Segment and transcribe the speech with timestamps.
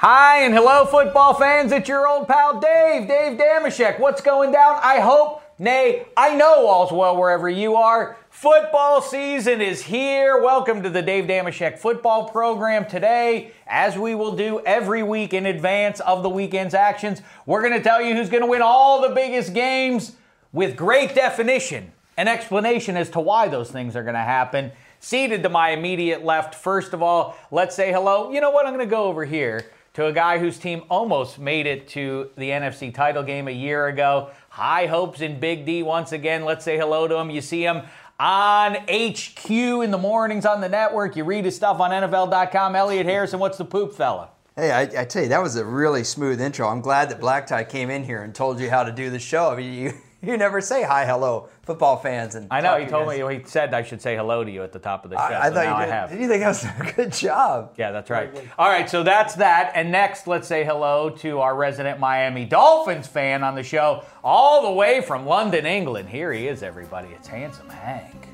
[0.00, 1.72] Hi and hello, football fans.
[1.72, 3.98] It's your old pal Dave, Dave Dameshek.
[3.98, 4.78] What's going down?
[4.82, 8.18] I hope, nay, I know all's well wherever you are.
[8.28, 10.38] Football season is here.
[10.42, 13.52] Welcome to the Dave Dameshek football program today.
[13.66, 17.82] As we will do every week in advance of the weekend's actions, we're going to
[17.82, 20.14] tell you who's going to win all the biggest games
[20.52, 24.72] with great definition and explanation as to why those things are going to happen.
[25.00, 28.30] Seated to my immediate left, first of all, let's say hello.
[28.30, 28.66] You know what?
[28.66, 29.64] I'm going to go over here
[29.96, 33.86] to a guy whose team almost made it to the NFC title game a year
[33.86, 34.28] ago.
[34.50, 36.44] High hopes in Big D once again.
[36.44, 37.30] Let's say hello to him.
[37.30, 37.80] You see him
[38.20, 41.16] on HQ in the mornings on the network.
[41.16, 42.76] You read his stuff on NFL.com.
[42.76, 44.28] Elliot Harrison, what's the poop fella?
[44.54, 46.68] Hey, I, I, tell you, that was a really smooth intro.
[46.68, 49.18] I'm glad that Black Tie came in here and told you how to do the
[49.18, 49.50] show.
[49.50, 49.92] I mean, you,
[50.26, 52.34] you never say hi, hello, football fans.
[52.34, 53.20] And I know he told guys.
[53.20, 55.34] me he said I should say hello to you at the top of the show.
[55.34, 55.92] I, I so thought you did.
[55.92, 56.10] I have.
[56.10, 57.74] Did you think that was a good job?
[57.76, 58.30] Yeah, that's right.
[58.58, 59.72] All right, so that's that.
[59.74, 64.62] And next, let's say hello to our resident Miami Dolphins fan on the show, all
[64.62, 66.08] the way from London, England.
[66.08, 67.08] Here he is, everybody.
[67.08, 68.28] It's handsome Hank.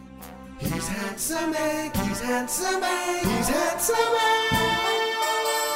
[0.59, 1.97] He's handsome Hank.
[1.97, 3.27] He's handsome Hank.
[3.27, 5.72] He's handsome Hank.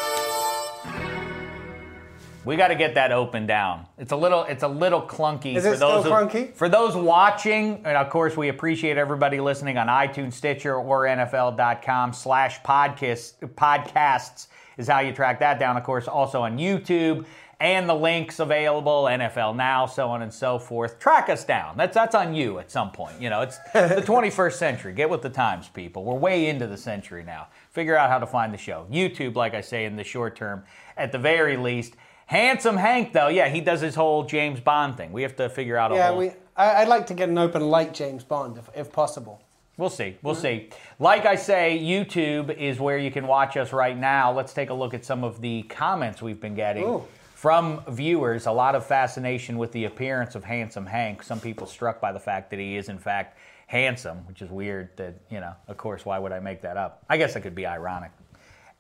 [2.47, 3.87] We got to get that open down.
[3.99, 6.55] It's a little, it's a little clunky Is for it those still who- clunky?
[6.55, 7.83] for those watching.
[7.84, 13.34] And of course, we appreciate everybody listening on iTunes, Stitcher, or NFL.com/slash podcasts.
[13.55, 14.47] Podcasts
[14.79, 15.77] is how you track that down.
[15.77, 17.25] Of course, also on YouTube
[17.59, 20.99] and the links available, NFL Now, so on and so forth.
[20.99, 21.77] Track us down.
[21.78, 23.21] That's that's on you at some point.
[23.21, 24.93] You know, it's the 21st century.
[24.93, 26.05] Get with the times, people.
[26.05, 27.49] We're way into the century now.
[27.71, 28.87] Figure out how to find the show.
[28.93, 30.65] YouTube, like I say, in the short term,
[30.99, 31.95] at the very least.
[32.26, 35.12] Handsome Hank, though, yeah, he does his whole James Bond thing.
[35.12, 36.19] We have to figure out a Yeah, whole.
[36.19, 36.31] we.
[36.56, 39.41] I, I'd like to get an open like James Bond, if, if possible.
[39.76, 40.16] We'll see.
[40.22, 40.70] We'll see.
[40.98, 44.32] Like I say, YouTube is where you can watch us right now.
[44.32, 47.04] Let's take a look at some of the comments we've been getting Ooh.
[47.34, 48.47] from viewers.
[48.47, 51.22] A lot of fascination with the appearance of Handsome Hank.
[51.22, 53.36] Some people struck by the fact that he is, in fact,
[53.66, 54.97] handsome, which is weird.
[54.97, 57.04] That you know, of course, why would I make that up?
[57.10, 58.12] I guess it could be ironic.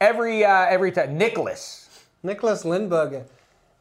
[0.00, 3.24] Every uh, every time, Nicholas, Nicholas Lindberger.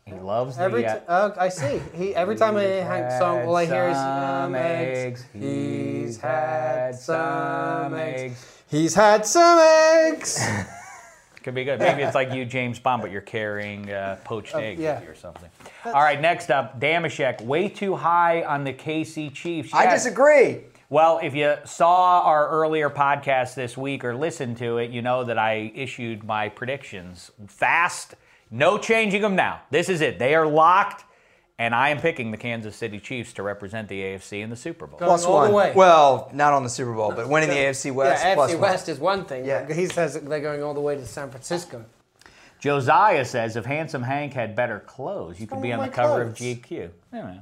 [0.05, 0.93] he loves Every the.
[0.93, 1.81] t- uh, I see.
[1.95, 5.25] He every time I hear Hank song, all I hear is some um, eggs.
[5.33, 8.21] He's had some eggs.
[8.21, 8.61] eggs.
[8.67, 10.43] He's had some eggs.
[11.43, 11.77] Could be good.
[11.79, 15.01] Maybe it's like you, James Bond, but you're carrying uh, poached eggs Oh, yeah.
[15.03, 15.49] or something.
[15.85, 19.71] All right, next up, Dameshek, way too high on the KC Chiefs.
[19.71, 20.61] I disagree.
[20.89, 25.23] Well, if you saw our earlier podcast this week or listened to it, you know
[25.23, 28.15] that I issued my predictions fast.
[28.51, 29.61] No changing them now.
[29.69, 30.19] This is it.
[30.19, 31.03] They are locked,
[31.57, 34.87] and I am picking the Kansas City Chiefs to represent the AFC in the Super
[34.87, 34.99] Bowl.
[34.99, 35.73] Going all the way.
[35.75, 38.23] Well, not on the Super Bowl, but winning the AFC West.
[38.23, 38.61] yeah, plus AFC one.
[38.61, 39.45] West is one thing.
[39.45, 39.71] Yeah.
[39.73, 41.85] He says they're going all the way to San Francisco.
[42.59, 46.33] Josiah says if Handsome Hank had better clothes, you could be on the cover of?
[46.33, 46.89] GQ.
[47.13, 47.41] Yeah, man.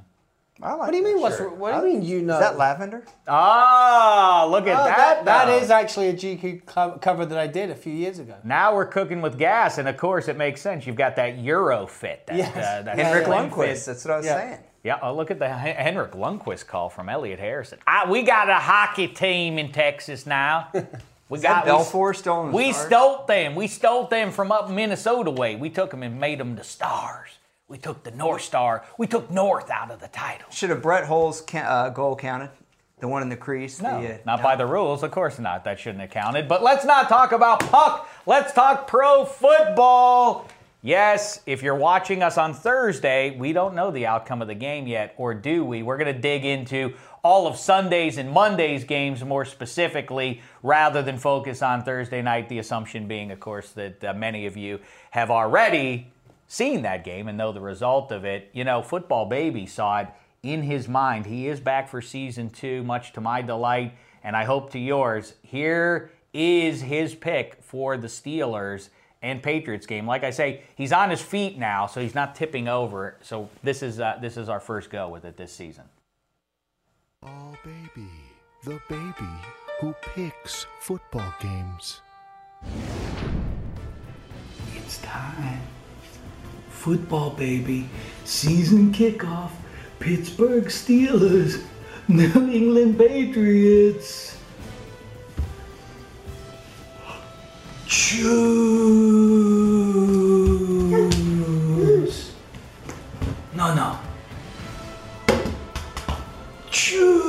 [0.60, 1.20] like What do you mean?
[1.20, 1.56] What's shirt.
[1.56, 2.02] what do you mean?
[2.02, 3.04] You know Is that lavender?
[3.26, 4.96] Ah, look at Oh, that.
[4.96, 5.58] that, that though.
[5.58, 8.34] is actually a GQ cover that I did a few years ago.
[8.44, 10.86] Now we're cooking with gas, and of course it makes sense.
[10.86, 12.56] You've got that Euro fit, that, Yes.
[12.56, 13.56] uh, that Henrik slim Lundqvist.
[13.78, 13.86] fit.
[13.86, 14.36] That's what I was Yeah.
[14.38, 14.58] saying.
[14.84, 17.78] Yeah, oh, look at the Hen- Henrik Lundqvist call from Elliot Harrison.
[17.86, 20.68] Ah, we got a hockey team in Texas now.
[21.30, 23.54] We that we- Belfour stolen the We stole them.
[23.54, 25.56] We stole them from up Minnesota way.
[25.56, 27.30] We took them and made them the Stars.
[27.74, 28.84] We took the North Star.
[28.98, 30.48] We took North out of the title.
[30.52, 32.50] Should have Brett Hull's ca- uh, goal counted?
[33.00, 33.82] The one in the crease?
[33.82, 35.64] No, the, uh, not by the rules, of course not.
[35.64, 36.46] That shouldn't have counted.
[36.46, 38.08] But let's not talk about puck.
[38.26, 40.46] Let's talk pro football.
[40.82, 44.86] Yes, if you're watching us on Thursday, we don't know the outcome of the game
[44.86, 45.82] yet, or do we?
[45.82, 46.94] We're going to dig into
[47.24, 52.48] all of Sunday's and Monday's games more specifically, rather than focus on Thursday night.
[52.48, 54.78] The assumption being, of course, that uh, many of you
[55.10, 56.12] have already
[56.54, 58.50] seen that game and know the result of it.
[58.52, 60.08] You know, football baby saw it
[60.42, 61.26] in his mind.
[61.26, 65.34] He is back for season two, much to my delight, and I hope to yours.
[65.42, 68.88] Here is his pick for the Steelers
[69.20, 70.06] and Patriots game.
[70.06, 73.16] Like I say, he's on his feet now, so he's not tipping over.
[73.22, 75.84] So this is uh, this is our first go with it this season.
[77.22, 78.10] Oh, baby,
[78.64, 79.32] the baby
[79.80, 82.00] who picks football games.
[84.76, 85.73] It's time.
[86.74, 87.88] Football, baby.
[88.24, 89.50] Season kickoff.
[90.00, 91.62] Pittsburgh Steelers.
[92.08, 94.36] New England Patriots.
[97.86, 98.34] Choose.
[103.54, 103.98] No, no.
[106.70, 107.23] Choose.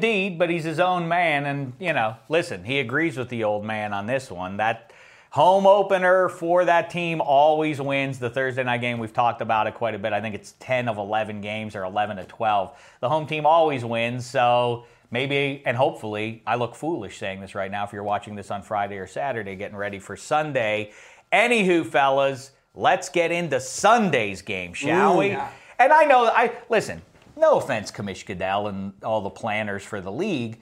[0.00, 1.44] Indeed, but he's his own man.
[1.44, 4.56] And, you know, listen, he agrees with the old man on this one.
[4.56, 4.94] That
[5.28, 8.18] home opener for that team always wins.
[8.18, 10.14] The Thursday night game, we've talked about it quite a bit.
[10.14, 12.78] I think it's 10 of 11 games or 11 to 12.
[13.00, 14.24] The home team always wins.
[14.24, 18.50] So maybe and hopefully, I look foolish saying this right now if you're watching this
[18.50, 20.92] on Friday or Saturday, getting ready for Sunday.
[21.30, 25.36] Anywho, fellas, let's get into Sunday's game, shall we?
[25.78, 27.02] And I know, I listen.
[27.40, 30.60] No offense, Commish Goodell and all the planners for the league.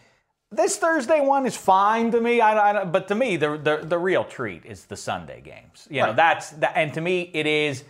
[0.52, 2.40] This Thursday one is fine to me.
[2.40, 5.88] I, I, but to me, the, the the real treat is the Sunday games.
[5.90, 7.82] You know, that's that, and to me, it is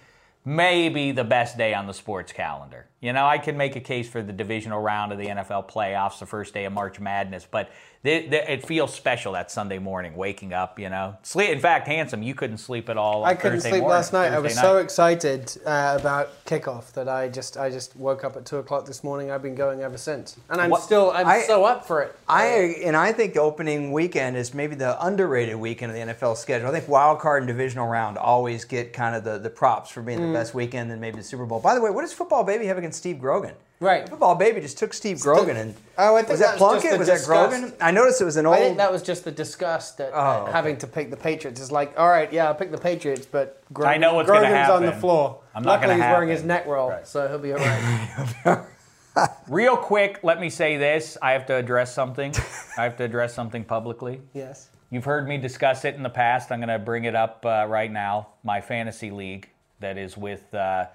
[0.44, 2.86] maybe the best day on the sports calendar.
[3.00, 6.18] You know, I can make a case for the divisional round of the NFL playoffs,
[6.18, 7.70] the first day of March Madness, but
[8.02, 10.80] th- th- it feels special that Sunday morning, waking up.
[10.80, 11.50] You know, sleep.
[11.50, 13.22] In fact, handsome, you couldn't sleep at all.
[13.22, 14.32] on I couldn't Thursday sleep morning, last night.
[14.32, 18.34] I was Thursday so excited uh, about kickoff that I just I just woke up
[18.36, 19.30] at two o'clock this morning.
[19.30, 22.18] I've been going ever since, and I'm What- still I'm I- so up for it.
[22.28, 22.46] I
[22.84, 26.66] and I think opening weekend is maybe the underrated weekend of the NFL schedule.
[26.68, 30.02] I think wild card and divisional round always get kind of the, the props for
[30.02, 31.60] being the best weekend and maybe the Super Bowl.
[31.60, 33.54] By the way, what does football baby have against Steve Grogan?
[33.80, 34.08] Right.
[34.08, 36.92] Football baby just took Steve Grogan and Oh, I think was that that's just Plunkett?
[36.92, 37.24] the Was that.
[37.24, 37.72] Grogan?
[37.80, 38.56] I noticed it was an old.
[38.56, 40.52] I think that was just the disgust at Oh, okay.
[40.52, 41.60] having to pick the Patriots.
[41.60, 44.40] It's like, all right, yeah, I'll pick the Patriots, but Grogan, I know what's gonna
[44.48, 45.40] Grogan's on the floor.
[45.54, 47.06] I'm not Luckily, gonna he's wearing his neck roll, Right.
[47.06, 48.64] so he'll be all right.
[49.48, 51.16] Real quick, let me say this.
[51.22, 52.34] I have to address something.
[52.76, 54.20] I have to address something publicly.
[54.32, 54.70] yes.
[54.90, 56.50] You've heard me discuss it in the past.
[56.50, 58.28] I'm going to bring it up uh, right now.
[58.42, 60.86] My fantasy league that is with uh,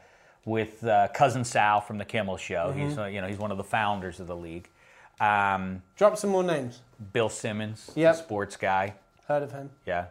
[0.45, 2.67] with uh, cousin Sal from the Kimmel Show.
[2.69, 2.79] Mm-hmm.
[2.79, 4.67] He's uh, you know he's one of the founders of the league.
[5.19, 6.81] Um, Drop some more names.
[7.13, 8.15] Bill Simmons, Yep.
[8.15, 8.93] sports guy.
[9.27, 9.69] Heard of him?
[9.85, 10.05] Yeah,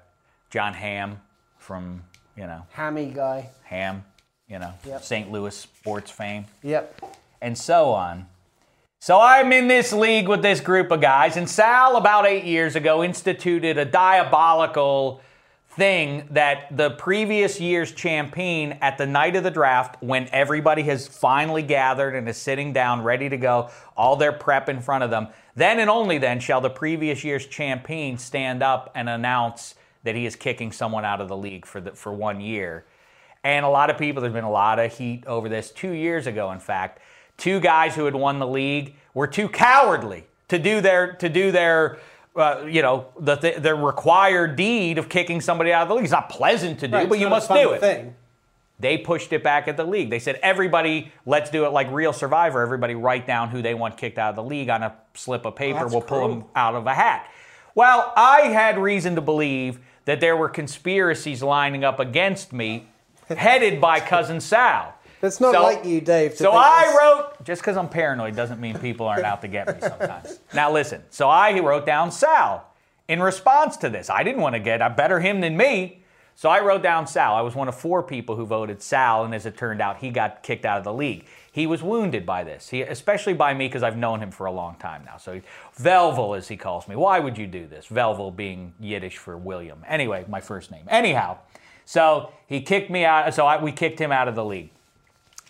[0.50, 1.20] Jon Hamm
[1.58, 2.02] from
[2.36, 3.50] you know Hammy guy.
[3.64, 4.04] Hamm,
[4.48, 5.02] you know Yep.
[5.02, 5.30] St.
[5.32, 6.46] Louis sports fame.
[6.62, 7.02] Yep.
[7.40, 8.26] and so on.
[9.00, 12.76] So I'm in this league with this group of guys, and Sal, about eight years
[12.76, 15.20] ago, instituted a diabolical
[15.76, 21.08] thing that the previous year's champion at the night of the draft, when everybody has
[21.08, 25.10] finally gathered and is sitting down ready to go, all their prep in front of
[25.10, 29.74] them, then and only then shall the previous year's champion stand up and announce
[30.04, 32.84] that he is kicking someone out of the league for the, for one year.
[33.42, 35.70] And a lot of people, there's been a lot of heat over this.
[35.70, 37.00] Two years ago, in fact,
[37.38, 41.50] two guys who had won the league were too cowardly to do their to do
[41.50, 41.98] their
[42.34, 46.04] uh, you know the th- their required deed of kicking somebody out of the league.
[46.04, 47.80] It's not pleasant to do, Right, but you must do it.
[47.80, 48.14] Thing.
[48.78, 50.10] They pushed it back at the league.
[50.10, 52.62] They said, everybody, let's do it like real Survivor.
[52.62, 55.54] Everybody write down who they want kicked out of the league on a slip of
[55.54, 55.78] paper.
[55.80, 57.28] that's we'll pull them out of a hat.
[57.76, 62.88] Well, I had reason to believe that there were conspiracies lining up against me,
[63.28, 64.94] headed by cousin Sal.
[65.22, 66.34] That's not So- like you, Dave.
[66.36, 69.80] So I wrote, just because I'm paranoid doesn't mean people aren't out to get me
[69.80, 70.40] sometimes.
[70.52, 72.66] now listen, so I wrote down Sal
[73.06, 74.10] in response to this.
[74.10, 76.00] I didn't want to get, I better him than me.
[76.34, 77.34] So I wrote down Sal.
[77.34, 80.10] I was one of four people who voted Sal, and as it turned out, he
[80.10, 81.26] got kicked out of the league.
[81.52, 84.50] He was wounded by this, he, especially by me because I've known him for a
[84.52, 85.18] long time now.
[85.18, 85.40] So,
[85.78, 86.96] Velvel, as he calls me.
[86.96, 87.86] Why would you do this?
[87.86, 89.84] Velvel being Yiddish for William.
[89.86, 90.86] Anyway, my first name.
[90.88, 91.36] Anyhow,
[91.84, 93.32] so he kicked me out.
[93.34, 94.70] So I, we kicked him out of the league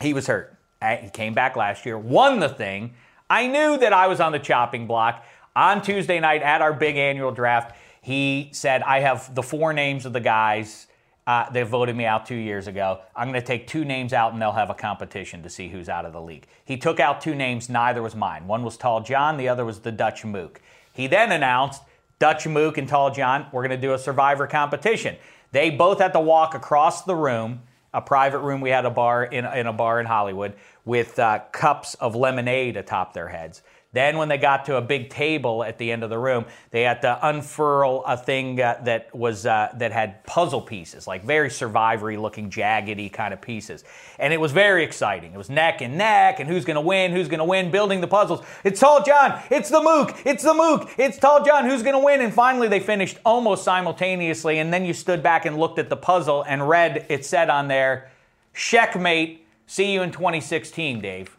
[0.02, 0.56] he was hurt.
[1.00, 2.94] He came back last year, won the thing.
[3.30, 5.25] I knew that I was on the chopping block.
[5.54, 10.06] On Tuesday night at our big annual draft, he said, I have the four names
[10.06, 10.87] of the guys
[11.26, 13.00] uh, that voted me out two years ago.
[13.14, 15.88] I'm going to take two names out and they'll have a competition to see who's
[15.88, 16.47] out of the league.
[16.64, 18.49] He took out two names, neither was mine.
[18.49, 20.61] One was Tall John, the other was the Dutch Mook.
[20.94, 21.82] He then announced
[22.18, 25.16] Dutch Mook and Tall John, we're going to do a survivor competition.
[25.52, 28.61] They both had to walk across the room a private room.
[28.61, 32.76] We had a bar in, in a bar in Hollywood with uh, cups of lemonade
[32.76, 33.62] atop their heads.
[33.94, 36.80] Then, when they got to a big table at the end of the room, they
[36.80, 41.50] had to unfurl a thing uh, that was uh, that had puzzle pieces, like very
[41.50, 43.84] survivory looking, jaggedy kind of pieces,
[44.18, 45.34] and it was very exciting.
[45.34, 47.12] It was neck and neck, and who's going to win?
[47.12, 47.70] Who's going to win?
[47.70, 48.42] Building the puzzles.
[48.64, 49.42] It's Tall John.
[49.50, 50.16] It's the Mook.
[50.25, 50.88] It's the Mook.
[50.96, 51.66] It's Tall John.
[51.68, 52.22] Who's going to win?
[52.22, 55.99] And finally, they finished almost simultaneously, and then you stood back and looked at the
[55.99, 58.11] puzzle and read it said on there,
[58.54, 59.46] "Checkmate.
[59.66, 61.37] See you in 2016, Dave."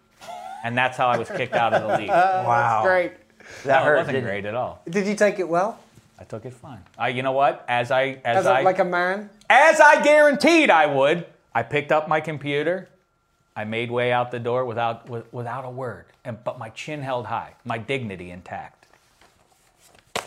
[0.63, 2.09] And that's how I was kicked out of the league.
[2.13, 2.81] Uh, wow.
[2.83, 3.11] Great.
[3.65, 3.93] That no, hurt.
[3.93, 4.31] it wasn't didn't it?
[4.31, 4.81] great at all.
[4.89, 5.77] Did you take it well?
[6.19, 6.79] I took it fine.
[6.97, 7.65] I, you know what?
[7.67, 9.29] As I as, As a, I like a man?
[9.49, 12.87] as I guaranteed I would, I picked up my computer.
[13.55, 17.01] I made way out the door without with, without a word, and but my chin
[17.01, 18.87] held high, my dignity intact.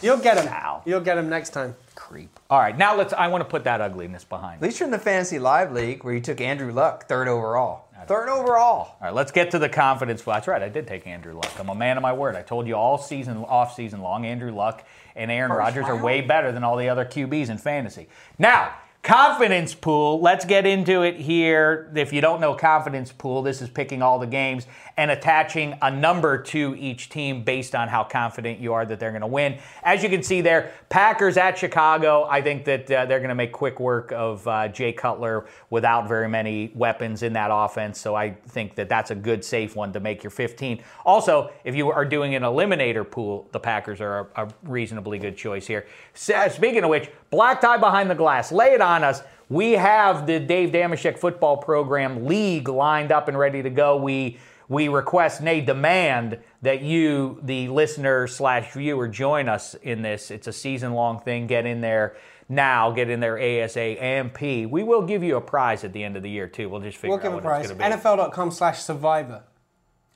[0.03, 0.45] You'll get him.
[0.45, 0.83] Sal.
[0.85, 1.75] You'll get him next time.
[1.95, 2.29] Creep.
[2.51, 3.13] All right, now let's.
[3.15, 4.57] I want to put that ugliness behind.
[4.57, 7.86] At least you're in the Fantasy Live League where you took Andrew Luck third overall.
[8.07, 8.61] Third overall.
[8.61, 10.25] All right, let's get to the confidence.
[10.25, 10.63] Well, that's right.
[10.63, 11.51] I did take Andrew Luck.
[11.59, 12.37] I'm a man of my word.
[12.37, 14.87] I told you all season, off season long, Andrew Luck
[15.17, 18.09] and Aaron First Rodgers are way better than all the other QBs in fantasy.
[18.39, 20.21] Now, confidence pool.
[20.21, 21.91] Let's get into it here.
[21.95, 24.67] If you don't know confidence pool, this is picking all the games
[24.99, 29.11] and attaching a number to each team based on how confident you are that they're
[29.11, 29.59] going to win.
[29.83, 32.25] As you can see there, Packers at Chicago.
[32.25, 36.09] I think that uh, they're going to make quick work of uh, Jay Cutler without
[36.09, 38.01] very many weapons in that offense.
[38.01, 40.83] So I think that that's a good, safe one to make your 15.
[41.05, 45.37] Also, if you are doing an eliminator pool, the Packers are a, a reasonably good
[45.37, 45.87] choice here.
[46.15, 48.51] S- Speaking of which, black tie behind the glass.
[48.51, 49.23] Lay it on us.
[49.49, 53.97] We have the Dave Dameshek football program league lined up and ready to go.
[53.97, 60.31] We we request, nay, demand that you, the listener slash viewer, join us in this.
[60.31, 61.47] It's a season long thing.
[61.47, 62.17] Get in there
[62.49, 62.91] now.
[62.91, 64.41] Get in there ASA AMP.
[64.41, 66.69] We will give you a prize at the end of the year too.
[66.69, 67.71] We'll just figure We'll give out a what prize.
[67.71, 68.03] it's going to be.
[68.03, 69.43] NFL.com slash survivor.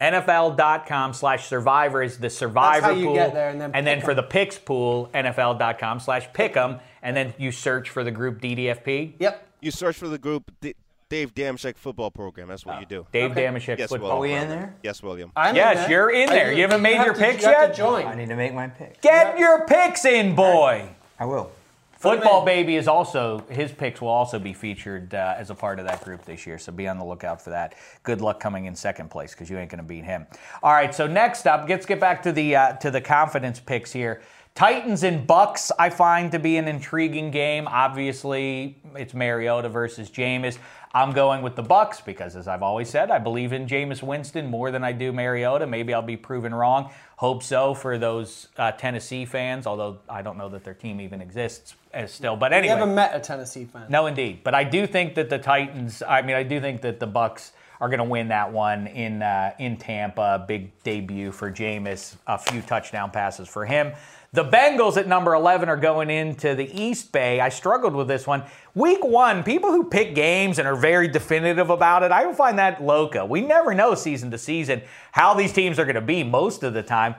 [0.01, 3.15] NFL.com slash survivor is the survivor That's how you pool.
[3.15, 4.17] get there, and then pick for 'em.
[4.17, 9.15] the picks pool, NFL.com slash pick'em, and then you search for the group DDFP.
[9.19, 9.47] Yep.
[9.61, 10.75] You search for the group D-
[11.11, 12.49] Dave Dameshek football program.
[12.49, 13.05] That's what you do.
[13.13, 13.45] Dave Okay.
[13.45, 14.13] Dameshek Yes, football.
[14.13, 14.75] Are we in there?
[14.85, 15.33] Yes, William.
[15.37, 16.53] I'm Yes, in you're in there.
[16.53, 17.71] You haven't made have your to- picks you have yet?
[17.73, 18.07] to join.
[18.07, 19.01] I need to make my pick.
[19.03, 20.89] Get your picks in, boy.
[21.19, 21.51] I will.
[21.99, 25.85] Football Baby is also his picks will also be featured uh, as a part of
[25.87, 27.75] that group this year, so be on the lookout for that.
[28.05, 30.27] Good luck coming in second place because you ain't going to beat him.
[30.63, 33.93] All right, so next up, let's get back to the uh, to the confidence picks
[33.93, 34.23] here.
[34.55, 37.69] Titans and Bucks, I find to be an intriguing game.
[37.69, 40.59] Obviously, it's Mariota versus Jameis.
[40.93, 44.51] I'm going with the Bucks because, as I've always said, I believe in Jameis Winston
[44.51, 45.67] more than I do Mariota.
[45.67, 46.91] Maybe I'll be proven wrong.
[47.17, 51.21] Hope so for those uh, Tennessee fans, although I don't know that their team even
[51.21, 52.35] exists as still.
[52.35, 53.87] But anyway, You ever met a Tennessee fan?
[53.89, 54.41] no, indeed.
[54.43, 56.03] But I do think that the Titans.
[56.03, 59.23] I mean, I do think that the Bucks are going to win that one in
[59.23, 60.45] uh, in Tampa.
[60.49, 62.17] Big debut for Jameis.
[62.27, 63.93] A few touchdown passes for him.
[64.33, 67.41] The Bengals at number 11 are going into the East Bay.
[67.41, 68.45] I struggled with this one.
[68.77, 72.81] Week one, people who pick games and are very definitive about it, I find that
[72.81, 73.27] loca.
[73.27, 76.75] We never know season to season how these teams are going to be most of
[76.75, 77.17] the time.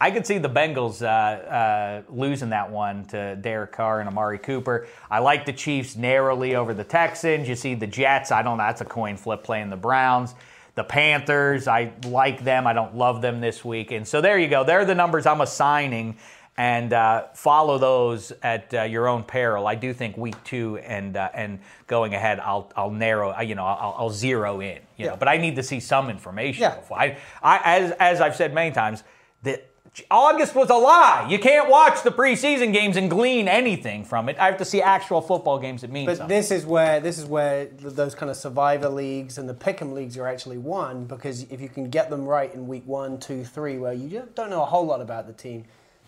[0.00, 4.38] I could see the Bengals uh, uh, losing that one to Derek Carr and Amari
[4.38, 4.86] Cooper.
[5.10, 7.46] I like the Chiefs narrowly over the Texans.
[7.46, 8.32] You see the Jets.
[8.32, 8.64] I don't know.
[8.64, 10.34] That's a coin flip playing the Browns.
[10.76, 11.68] The Panthers.
[11.68, 12.66] I like them.
[12.66, 13.92] I don't love them this week.
[13.92, 14.64] And so there you go.
[14.64, 16.16] They're the numbers I'm assigning
[16.56, 19.66] and uh, follow those at uh, your own peril.
[19.66, 23.54] I do think week two and uh, and going ahead, I'll I'll narrow, uh, you
[23.54, 26.62] know, I'll, I'll zero in, you know, but I need to see some information.
[26.62, 26.76] Yeah.
[26.76, 26.98] Before.
[26.98, 29.02] I, I as as I've said many times,
[29.42, 29.68] that
[30.10, 31.26] August was a lie.
[31.28, 34.36] You can't watch the preseason games and glean anything from it.
[34.38, 36.36] I have to see actual football games that mean But something.
[36.36, 40.16] this is where this is where those kind of survivor leagues and the pick'em leagues
[40.18, 43.78] are actually won because if you can get them right in week one, two, three,
[43.78, 45.64] where you don't know a whole lot about the team,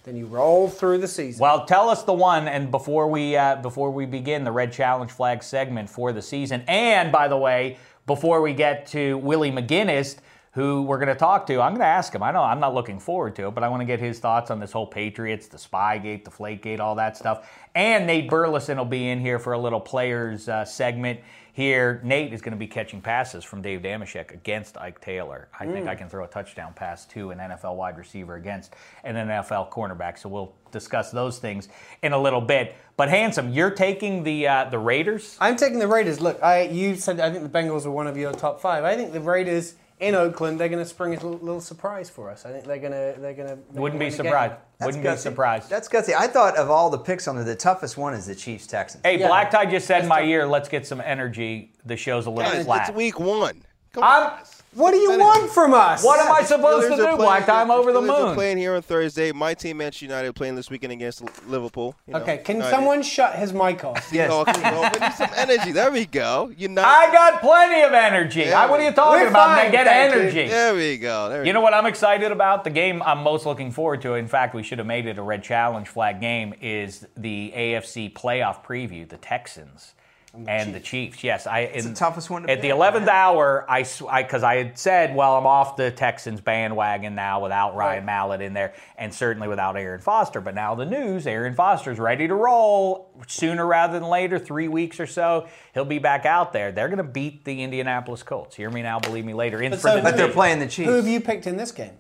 [0.07, 1.41] then you roll through the season.
[1.41, 5.11] Well, tell us the one, and before we uh, before we begin the red challenge
[5.11, 10.19] flag segment for the season, and by the way, before we get to Willie McGinest,
[10.57, 12.23] who we're going to talk to, I'm going to ask him.
[12.23, 14.51] I know I'm not looking forward to it, but I want to get his thoughts
[14.51, 17.47] on this whole Patriots, the Spygate, the Flakegate, all that stuff.
[17.75, 21.21] And Nate Burleson will be in here for a little players uh, segment.
[21.53, 25.49] Here, Nate is going to be catching passes from Dave Dameshek against Ike Taylor.
[25.59, 29.15] I think I can throw a touchdown pass to an NFL wide receiver against an
[29.15, 30.19] NFL cornerback.
[30.19, 31.69] So we'll discuss those things
[32.03, 32.77] in a little bit.
[32.97, 35.37] But handsome, you're taking the uh, the Raiders.
[35.41, 36.21] I'm taking the Raiders.
[36.21, 38.85] Look, I you said I think the Bengals were one of your top five.
[38.85, 42.31] I think the Raiders in Oakland they're going to spring a little, little surprise for
[42.31, 42.45] us.
[42.45, 44.55] I think they're going to they're going to Wouldn't be surprised.
[44.81, 45.71] Wouldn't be surprised.
[45.71, 46.15] That's gutsy.
[46.15, 49.03] I thought of all the picks on there, the toughest one is the Chiefs Texans.
[49.05, 49.29] Hey, Yeah.
[49.29, 51.73] Black Tie just said in my ear, let's get some energy.
[51.87, 52.89] The show's a little Guys, flat.
[52.89, 53.63] it's week one.
[53.93, 54.39] Come I'm- on.
[54.77, 54.83] Guys.
[54.83, 56.05] What do you want from us?
[56.05, 57.61] What am I supposed to Steelers are do, playing- Black Tie?
[57.63, 58.35] I'm over the Steelers are moon.
[58.35, 59.33] playing here on Thursday.
[59.33, 61.95] My team, Manchester United, playing this weekend against Liverpool.
[62.07, 62.21] you know.
[62.21, 62.75] Okay, can United.
[62.75, 64.09] someone shut his mic off?
[64.13, 64.31] Yes.
[64.33, 65.73] Oh, come on, we need some energy.
[65.73, 66.53] There we go.
[66.57, 66.87] United.
[66.89, 68.41] I got plenty of energy.
[68.43, 68.63] Yeah.
[68.63, 69.59] I, what are you talking We're about?
[69.59, 70.21] fine, Get thank you.
[70.21, 70.49] energy.
[70.49, 71.29] There we go.
[71.29, 72.65] There we You know what I'm excited about?
[72.65, 74.15] The game I'm most looking forward to.
[74.15, 76.55] In fact, we should have made it a red challenge flag game.
[76.61, 79.09] Is the AFC playoff preview?
[79.09, 79.95] The Texans
[80.47, 81.25] and the Chiefs.
[81.25, 81.61] Yes, I.
[81.61, 83.83] It's the toughest one to At the 11th hour, I
[84.23, 88.53] because I, had said, well, I'm off the Texans bandwagon now without Ryan Mallett in
[88.53, 90.41] there, and certainly without Arian Foster.
[90.41, 94.39] But now the news: Arian Foster's ready to roll sooner rather than later.
[94.39, 96.71] Three weeks or so, he'll be back out there.
[96.73, 98.57] They're going to beat the Indianapolis Colts.
[98.57, 99.63] Hear me now, believe me later.
[99.63, 100.89] In But so- the But they're playing the Chiefs.
[100.91, 101.93] Who have you picked in this game?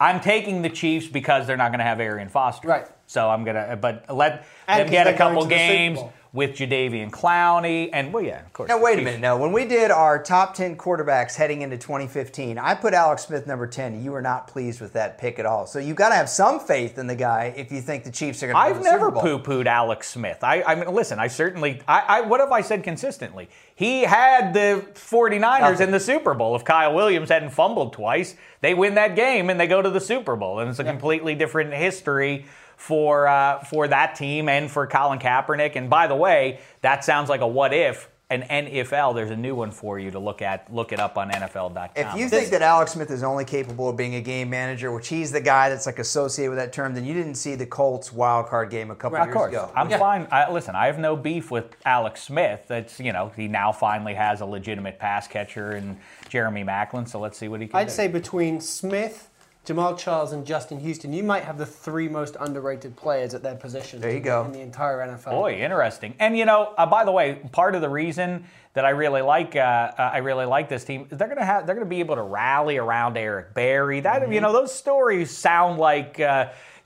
[0.00, 2.66] I'm taking the Chiefs because they're not going to have Arian Foster.
[2.68, 2.86] Right.
[3.06, 6.12] So I'm gonna, but let And them 'cause get a couple to the games Bowl.
[6.32, 8.68] With Jadeveon Clowney, and well, yeah, of course.
[8.68, 9.20] Now wait a minute.
[9.20, 13.48] No, when we did our top ten quarterbacks heading into 2015, I put Alex Smith
[13.48, 14.04] number 10.
[14.04, 15.66] You were not pleased with that pick at all.
[15.66, 18.44] So you've got to have some faith in the guy if you think the Chiefs
[18.44, 18.60] are going to.
[18.60, 20.44] I've never poo-pooed Alex Smith.
[20.44, 23.48] I, I mean, listen, I certainly, I, I, what have I said consistently?
[23.74, 25.86] He had the 49ers Nothing.
[25.88, 26.54] in the Super Bowl.
[26.54, 30.00] If Kyle Williams hadn't fumbled twice, they win that game and they go to the
[30.00, 30.60] Super Bowl.
[30.60, 32.46] And it's a completely different history
[32.80, 35.76] for uh, for that team and for Colin Kaepernick.
[35.76, 38.08] And by the way, that sounds like a what if.
[38.32, 40.72] An NFL, there's a new one for you to look at.
[40.72, 41.88] Look it up on NFL.com.
[41.96, 45.08] If you think that Alex Smith is only capable of being a game manager, which
[45.08, 48.12] he's the guy that's like associated with that term, then you didn't see the Colts
[48.12, 49.72] wild card game a couple Of years course, ago.
[49.74, 50.28] I'm fine.
[50.30, 52.60] I, listen, I have no beef with Alex Smith.
[52.68, 57.08] That's you know he now finally has a legitimate pass catcher in Jeremy Maclin.
[57.08, 57.90] So let's see what he can I'd do.
[57.90, 59.28] say between Smith,
[59.66, 63.54] Jamaal Charles, and Justin Houston, you might have the three most underrated players at their
[63.56, 64.00] position.
[64.00, 64.44] There you go.
[64.44, 65.30] In the entire NFL.
[65.30, 66.14] Boy, interesting.
[66.18, 69.56] And you know, uh, by the way, part of the reason that I really like
[69.56, 72.14] uh, uh, I really like this team is they're gonna have they're gonna be able
[72.16, 74.00] to rally around Eric Berry.
[74.00, 74.32] That Mm-hmm.
[74.32, 76.18] you know, those stories sound like.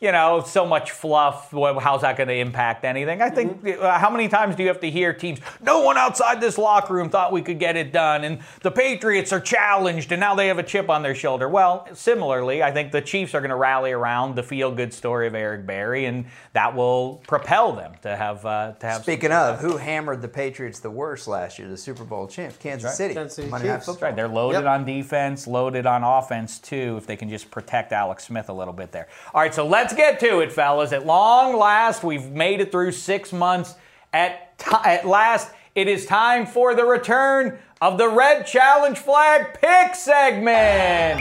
[0.01, 1.53] You know, so much fluff.
[1.53, 3.23] Well, How's that going to impact anything?
[3.23, 3.63] I think.
[3.63, 3.83] Mm-hmm.
[3.83, 5.41] Uh, how many times do you have to hear teams?
[5.63, 9.33] No one outside this locker room thought we could get it done, and the Patriots
[9.33, 11.49] are challenged, and now they have a chip on their shoulder.
[11.49, 15.35] Well, similarly, I think the Chiefs are going to rally around the feel-good story of
[15.35, 19.03] Eric Berry, and that will propel them to have uh, to have.
[19.03, 21.69] Speaking of, who hammered the Patriots the worst last year?
[21.69, 23.15] The Super Bowl champs, Kansas City.
[23.15, 23.87] Kansas City Monday Night Chiefs.
[23.87, 23.95] Football.
[23.95, 24.17] That's right.
[24.17, 24.67] They're loaded Yep.
[24.67, 26.97] on defense, loaded on offense too.
[26.99, 29.09] If they can just protect Alex Smith a little bit there.
[29.33, 30.93] All right, so let's get to it, fellas.
[30.93, 33.75] At long last, we've made it through six months.
[34.15, 39.61] At ti at last, it is time for the return of the Red Challenge Flag
[39.61, 41.21] Pick segment.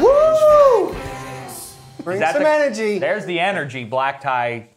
[0.00, 0.96] Woo!
[2.02, 2.98] Bring some the- energy.
[2.98, 4.70] There's the energy, black tie.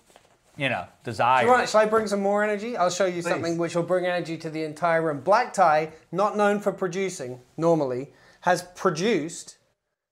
[0.58, 1.48] You know, desire.
[1.48, 2.78] Right, shall I bring some more energy?
[2.78, 5.22] I'll show you something which will bring energy to the entire room.
[5.22, 9.58] Black Tie, not known for producing normally, has produced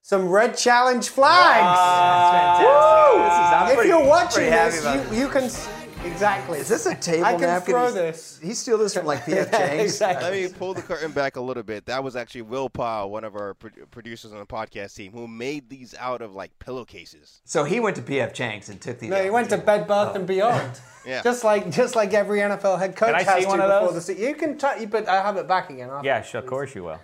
[0.10, 1.80] some Red Challenge flags.
[1.80, 3.20] That's fantastic.
[3.20, 5.70] This is, I'm if pretty- you're watching this, you, you can s-
[6.04, 6.58] exactly.
[6.58, 7.74] Is this a table I can napkin?
[7.74, 8.40] throw He's- this.
[8.42, 9.84] He steal this from like PF Chang's?
[9.84, 10.24] exactly.
[10.46, 11.86] Let me pull the curtain back a little bit.
[11.86, 15.28] That was actually Will Powell, one of our pro- producers on the podcast team, who
[15.28, 17.42] made these out of like pillowcases.
[17.46, 19.12] So he went to PF Chang's and took these.
[19.12, 20.82] No, he went to Bed Bath and Beyond.
[21.06, 21.22] Yeah.
[21.24, 23.70] Just like just like every NFL head coach Can I has see one to of
[23.84, 24.06] before those?
[24.08, 25.90] the se- You can, t- but I have it back again.
[25.90, 26.06] After.
[26.06, 27.00] Yeah, sure, of course you will.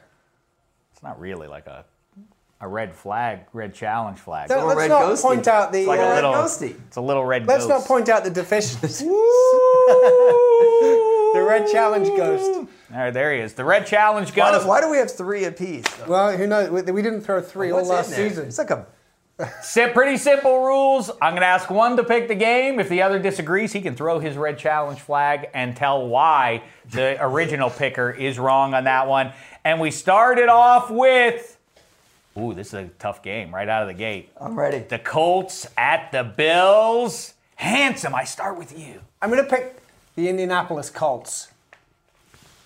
[0.91, 1.86] It's not really like a
[2.65, 4.49] a red flag, red challenge flag.
[4.49, 5.21] Don't- let's red not ghosty.
[5.21, 5.80] point out the.
[5.80, 6.75] It's like a uh, little, ghosty.
[6.88, 7.49] it's a little red ghost.
[7.49, 7.82] let's ghost.
[7.82, 8.99] not point out the deficiencies.
[8.99, 9.06] the
[11.47, 12.67] red challenge ghost.
[12.91, 13.54] All right, there he is.
[13.54, 15.86] The red challenge Why do, why do we have three apiece?
[16.08, 16.71] Well, who knows?
[16.71, 18.47] We, we didn't throw three all last season.
[18.47, 18.88] It's like a
[19.62, 21.12] Si- pretty simple rules.
[21.21, 22.80] I'm going to ask one to pick the game.
[22.80, 27.17] If the other disagrees, he can throw his red challenge flag and tell why the
[27.19, 29.34] original picker is wrong on that one.
[29.63, 31.55] And we started off with.
[32.38, 34.30] Ooh, this is a tough game right out of the gate.
[34.39, 34.80] I'm ready.
[34.80, 37.34] The Colts at the Bills.
[37.56, 39.00] Handsome, I start with you.
[39.21, 39.78] I'm going to pick
[40.15, 41.48] the Indianapolis Colts.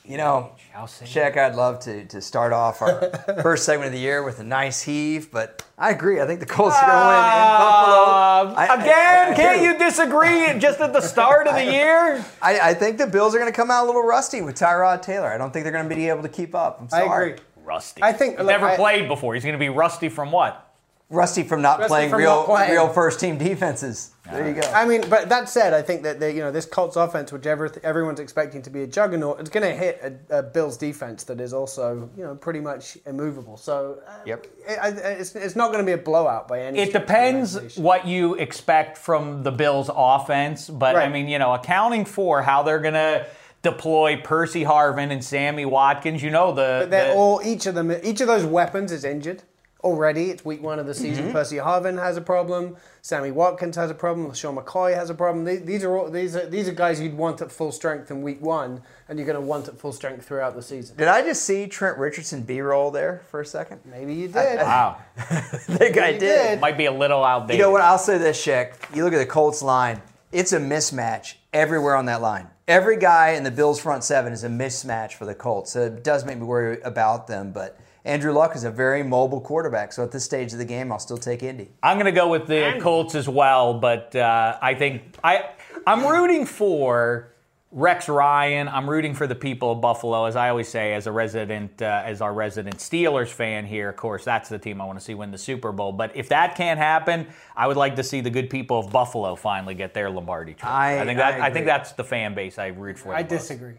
[0.04, 3.12] You know, Shaq, I'd love to, to start off our
[3.44, 6.20] first segment of the year with a nice heave, but I agree.
[6.20, 8.56] I think the Colts are going to win in Buffalo.
[8.56, 12.26] I- Um, Again, I- I can't you disagree just at the start of the year?
[12.42, 15.04] I, I think the Bills are going to come out a little rusty with Tyrod
[15.04, 15.28] Taylor.
[15.28, 16.80] I don't think they're going to be able to keep up.
[16.82, 17.36] I'm I agree.
[17.70, 18.02] Rusty.
[18.04, 19.36] I think- He's look, never I- played before.
[19.36, 20.66] He's going to be rusty from what?
[21.12, 22.72] Rusty from not Rusty playing from real not playing.
[22.72, 24.12] real first team defenses.
[24.32, 24.68] There you go.
[24.72, 27.48] I mean, but that said, I think that the, you know this Colts offense, which
[27.48, 31.24] ever, everyone's expecting to be a juggernaut, it's going to hit a, a Bills defense
[31.24, 33.58] that is also you know pretty much immovable.
[33.58, 34.46] So uh, Yep.
[34.68, 36.78] it, it's, it's not going to be a blowout by any.
[36.78, 36.90] Means.
[36.90, 37.14] It stretch of the
[37.60, 42.44] depends what you expect from the Bills' offense, but I mean, you know, accounting for
[42.44, 43.26] how they're going to
[43.62, 47.76] deploy Percy Harvin and Sammy Watkins, you know the, But they're the- all each of
[47.76, 47.92] them.
[48.04, 49.44] Each of those weapons is injured
[49.82, 50.30] already.
[50.30, 51.26] It's week one of the season.
[51.26, 51.34] Mm-hmm.
[51.34, 52.76] Percy Harvin has a problem.
[53.02, 54.34] Sammy Watkins has a problem.
[54.34, 55.46] Sean McCoy has a problem.
[55.46, 58.22] These, these are all these are these are guys you'd want at full strength in
[58.22, 60.98] week one, and you're going to want at full strength throughout the season.
[60.98, 63.80] Did I just see Trent Richardson B-roll there for a second?
[63.86, 64.58] Maybe you did.
[64.60, 66.20] wow, I think I did.
[66.20, 66.60] did.
[66.60, 67.58] might be a little outdated.
[67.58, 67.82] You know what?
[67.82, 68.74] I'll say this, Shaq.
[68.94, 70.02] You look at the Colts line.
[70.34, 72.48] It's a mismatch everywhere on that line.
[72.68, 75.72] Every guy in the Bills front seven is a mismatch for the Colts.
[75.72, 77.52] So it does make me worry about them.
[77.52, 79.92] But Andrew Luck is a very mobile quarterback.
[79.92, 81.72] So at this stage of the game, I'll still take Indy.
[81.82, 85.50] I'm going to go with the Colts as well, but uh, I think I
[85.88, 87.34] I'm rooting for
[87.72, 88.68] Rex Ryan.
[88.68, 92.02] I'm rooting for the people of Buffalo, as I always say, as a resident, uh,
[92.04, 93.90] as our resident Steelers fan here.
[93.90, 95.92] Of course, that's the team I want to see win the Super Bowl.
[95.92, 99.36] But if that can't happen, I would like to see the good people of Buffalo
[99.36, 100.74] finally get their Lombardi trophy.
[100.74, 103.14] I- think that I I, think that's the fan base I root for.
[103.14, 103.42] I the most.
[103.42, 103.76] disagree.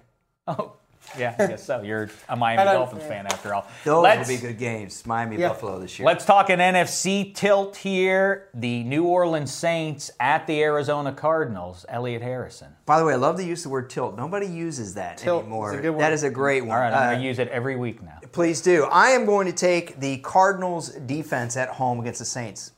[0.46, 0.74] Oh,
[1.18, 1.82] yeah, I guess so.
[1.82, 3.66] You're a Miami Dolphins fan after all.
[3.84, 5.04] Those Let's- will be good games.
[5.06, 5.48] Miami Yeah.
[5.48, 6.06] Buffalo this year.
[6.06, 8.48] Let's talk an NFC tilt here.
[8.54, 11.84] The New Orleans Saints at the Arizona Cardinals.
[11.88, 12.76] Elliot Harrison.
[12.86, 14.16] By the way, I love the use of the word tilt.
[14.16, 15.72] Nobody uses that Tilt anymore.
[15.72, 15.98] is a good one.
[16.00, 16.76] That is a great one.
[16.76, 18.18] All right, I'm Uh, going to use it every week now.
[18.32, 18.84] Please do.
[18.90, 22.72] I am going to take the Cardinals defense at home against the Saints.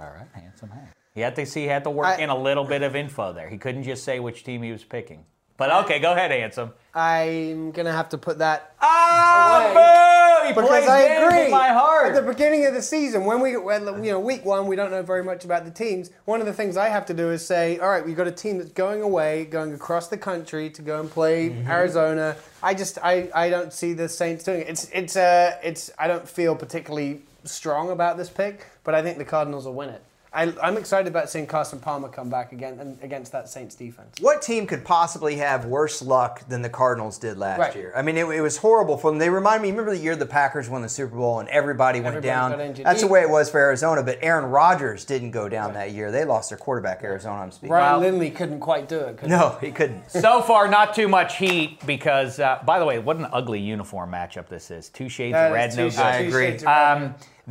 [0.00, 0.88] All right, handsome Hank.
[1.14, 3.32] He had to see, he had to work I- in a little bit of info
[3.32, 3.48] there.
[3.48, 5.24] He couldn't just say which team he was picking.
[5.56, 6.72] But okay, go ahead, handsome.
[6.98, 9.74] I'm going to have to put that Ah, Away.
[9.74, 10.48] boo!
[10.48, 11.42] He because I agree.
[11.44, 14.66] with my At the beginning of the season, when we, when, you know, week one,
[14.66, 16.10] we don't know very much about the teams.
[16.24, 18.32] One of the things I have to do is say, all right, we've got a
[18.32, 21.70] team that's going away, going across the country to go and play Mm-hmm.
[21.70, 22.36] Arizona.
[22.62, 24.68] I just, I, I don't see the Saints doing it.
[24.68, 29.18] It's, it's, uh, it's, I don't feel particularly strong about this pick, but I think
[29.18, 30.02] the Cardinals will win it.
[30.38, 34.18] I, I'm excited about seeing Carson Palmer come back again and against that Saints defense.
[34.20, 37.74] What team could possibly have worse luck than the Cardinals did last Right.
[37.74, 37.92] year?
[37.96, 39.18] I mean, it, it was horrible for them.
[39.18, 42.14] They remind me, remember the year the Packers won the Super Bowl and everybody went
[42.16, 42.74] Everybody down?
[42.76, 42.84] got.
[42.84, 46.12] That's the way it was for Arizona, but Aaron Rodgers didn't go down that year.
[46.12, 47.70] They lost their quarterback, Arizona, I'm speaking.
[47.72, 49.20] Ryan Well- Lindley couldn't quite do it.
[49.26, 50.08] No, he couldn't.
[50.08, 54.12] So far, not too much heat because, uh, by the way, what an ugly uniform
[54.12, 54.88] matchup this is.
[54.88, 56.04] Two shades That of red, is no two- good.
[56.04, 56.58] I two agree.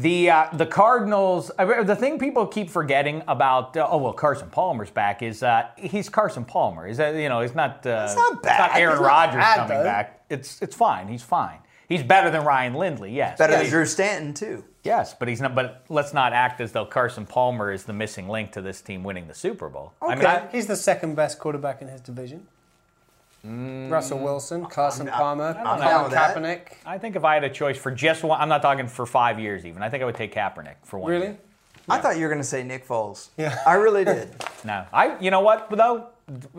[0.01, 0.11] Shades of red.
[0.11, 1.51] The uh, the Cardinals.
[1.57, 5.67] uh, The thing people keep forgetting about uh, oh well Carson Palmer's back is uh,
[5.77, 6.87] he's Carson Palmer.
[6.87, 7.77] Is that you know he's not.
[7.85, 8.71] Uh, That's not it's bad.
[8.79, 9.83] Aaron Rodgers coming though.
[9.83, 10.21] back.
[10.29, 11.07] It's it's fine.
[11.07, 11.59] He's fine.
[11.89, 13.13] He's better than Ryan Lindley.
[13.13, 13.37] Yes.
[13.37, 13.61] Better Yes.
[13.61, 14.65] than Drew Stanton, too.
[14.83, 15.55] Yes, but he's not.
[15.55, 19.05] But let's not act as though Carson Palmer is the missing link to this team
[19.05, 19.93] winning the Super Bowl.
[20.01, 22.45] I mean, I, He's the second best quarterback in his division.
[23.43, 26.35] Russell Wilson, Carson Palmer, I'm Colin down that.
[26.35, 26.67] Kaepernick.
[26.85, 29.39] I think if I had a choice for just one, I'm not talking for five
[29.39, 29.81] years even.
[29.81, 31.11] I think I would take Kaepernick for one.
[31.11, 31.25] Really?
[31.27, 31.37] year.
[31.89, 33.29] I thought you were going to say Nick Foles.
[33.37, 33.57] Yeah.
[33.65, 34.35] I really did.
[34.65, 35.17] No, I.
[35.21, 36.07] You know what though?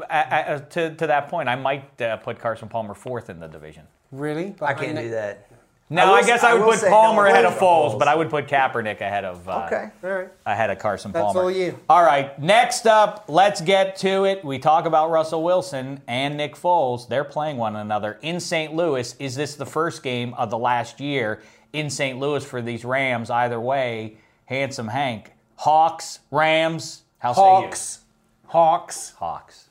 [0.08, 3.48] Uh, uh, to to that point, I might uh, put Carson Palmer fourth in the
[3.48, 3.82] division.
[4.12, 4.54] Really?
[4.62, 5.47] I can't Nick- do that.
[5.90, 7.98] No, I I, will guess I would put Palmer ahead of Foles, Foles.
[7.98, 9.88] but I would put Kaepernick ahead of uh, Okay.
[10.05, 10.29] All right.
[10.44, 11.27] ahead of Carson Palmer.
[11.29, 11.79] That's all you.
[11.88, 14.44] All right, next up, let's get to it.
[14.44, 17.09] We talk about Russell Wilson and Nick Foles.
[17.09, 18.74] They're playing one another in St.
[18.74, 19.14] Louis.
[19.18, 21.40] Is this the first game of the last year
[21.72, 22.18] in St.
[22.18, 23.31] Louis for these Rams?
[23.31, 25.33] Either way, handsome Hank.
[25.57, 27.03] Hawks, Rams.
[27.18, 27.46] How say you?
[27.46, 28.01] Hawks.
[28.46, 29.11] Hawks.
[29.18, 29.67] Hawks.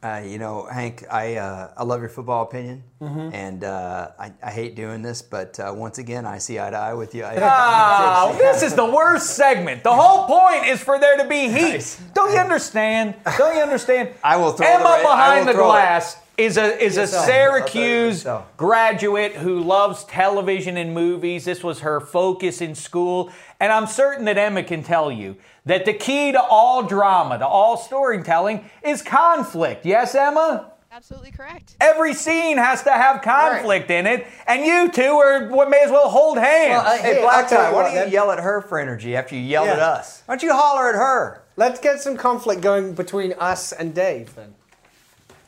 [0.00, 3.30] Uh, you know, Hank, I uh, I love your football opinion, Mm-hmm.
[3.34, 6.76] and uh, I, I hate doing this, but uh, once again, I see eye to
[6.76, 7.24] eye with you.
[7.24, 7.34] I,
[8.30, 9.82] Oh, this is the worst segment.
[9.82, 11.72] The whole point is for there to be heat.
[11.74, 12.00] Nice.
[12.14, 13.14] Don't you understand?
[13.36, 14.10] Don't you understand?
[14.24, 17.26] I will throw Emma the ra- behind the glass is a is a Yourself.
[17.26, 21.44] Syracuse I'll throw it graduate who loves television and movies.
[21.44, 25.84] This was her focus in school, and I'm certain that Emma can tell you that
[25.84, 29.84] the key to all drama, to all storytelling, is conflict.
[29.84, 30.72] Yes, Emma.
[30.90, 31.76] Absolutely correct.
[31.80, 35.90] Every scene has to have conflict in it, and you two are what may as
[35.90, 36.82] well hold hands.
[36.82, 38.10] Well, I- Hey, Hey, Black Tie, why don't you then.
[38.10, 40.22] yell at her for energy after you yelled at us?
[40.26, 41.42] Why don't you holler at her?
[41.56, 44.54] Let's get some conflict going between us and Dave then.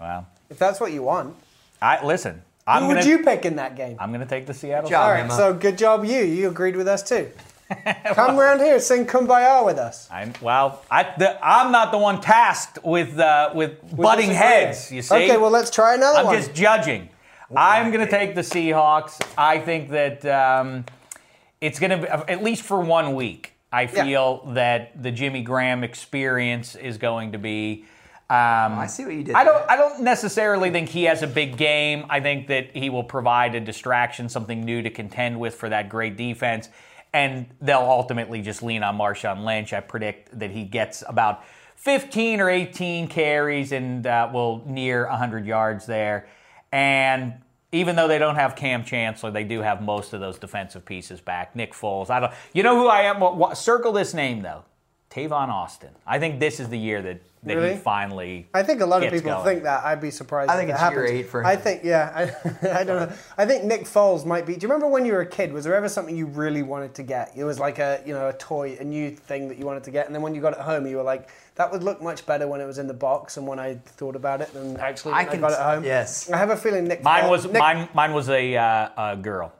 [0.00, 0.26] wow.
[0.50, 1.36] If that's what you want.
[1.80, 2.42] I listen.
[2.66, 3.96] I'm Who gonna would you pick in that game?
[3.98, 4.82] I'm gonna take the Seattle.
[4.84, 5.34] Good job, All right, Emma.
[5.36, 6.18] so good job you.
[6.22, 7.28] You agreed with us too.
[8.14, 10.08] Come around here, sing Kumbaya with us.
[10.10, 14.90] I'm, well, I, the, I'm not the one tasked with uh, with butting heads.
[14.90, 15.14] You see?
[15.14, 16.36] Okay, well let's try another I'm one.
[16.36, 17.08] just judging.
[17.54, 19.20] I'm going to take the Seahawks.
[19.36, 20.84] I think that um,
[21.60, 23.54] it's going to be, at least for one week.
[23.72, 24.04] I Yeah.
[24.04, 27.84] feel that the Jimmy Graham experience is going to be.
[28.28, 29.54] Um, I see what you did I don't.
[29.58, 29.70] there.
[29.72, 32.04] I don't necessarily think he has a big game.
[32.08, 35.88] I think that he will provide a distraction, something new to contend with for that
[35.88, 36.68] great defense,
[37.12, 39.72] and they'll ultimately just lean on Marshawn Lynch.
[39.72, 41.44] I predict that he gets about
[41.76, 46.28] 15 or 18 carries and uh, will near 100 yards there.
[46.70, 47.34] And
[47.72, 51.20] even though they don't have Kam Chancellor, they do have most of those defensive pieces
[51.20, 51.54] back.
[51.56, 52.10] Nick Foles.
[52.10, 52.32] I don't.
[52.52, 53.20] You know who I am?
[53.20, 54.64] What- circle this name though.
[55.10, 55.90] Tavon Austin.
[56.06, 57.72] I think this is the year that, that Really?
[57.74, 58.46] he finally.
[58.54, 59.44] I think a lot of people going.
[59.44, 59.82] think that.
[59.84, 60.50] I'd be surprised.
[60.52, 61.18] I think if it's that year happens.
[61.20, 62.22] eight for I think, yeah, I,
[62.80, 63.12] I don't know.
[63.36, 64.54] I think Nick Foles might be.
[64.54, 65.52] Do you remember when you were a kid?
[65.52, 67.32] Was there ever something you really wanted to get?
[67.34, 69.90] It was like a, you know, a toy, a new thing that you wanted to
[69.90, 72.24] get, and then when you got it home, you were like, that would look much
[72.24, 75.12] better when it was in the box and when I thought about it than actually
[75.12, 75.82] when I I, can got it home.
[75.84, 76.30] yes.
[76.30, 77.02] I have a feeling Nick.
[77.02, 77.88] Mine Foles- was Nick- mine.
[77.94, 79.52] Mine was a, uh, a girl.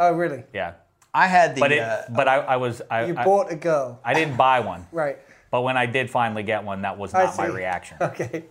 [0.00, 0.42] Oh, really?
[0.52, 0.72] Yeah,
[1.14, 1.60] I had the.
[1.60, 1.80] but it.
[1.80, 2.82] uh, but I, I was.
[2.90, 4.86] I, You I, bought a girl, I didn't buy one.
[4.92, 5.18] right?
[5.50, 7.96] But when I did finally get one, that was I not my reaction.
[8.00, 8.44] Okay.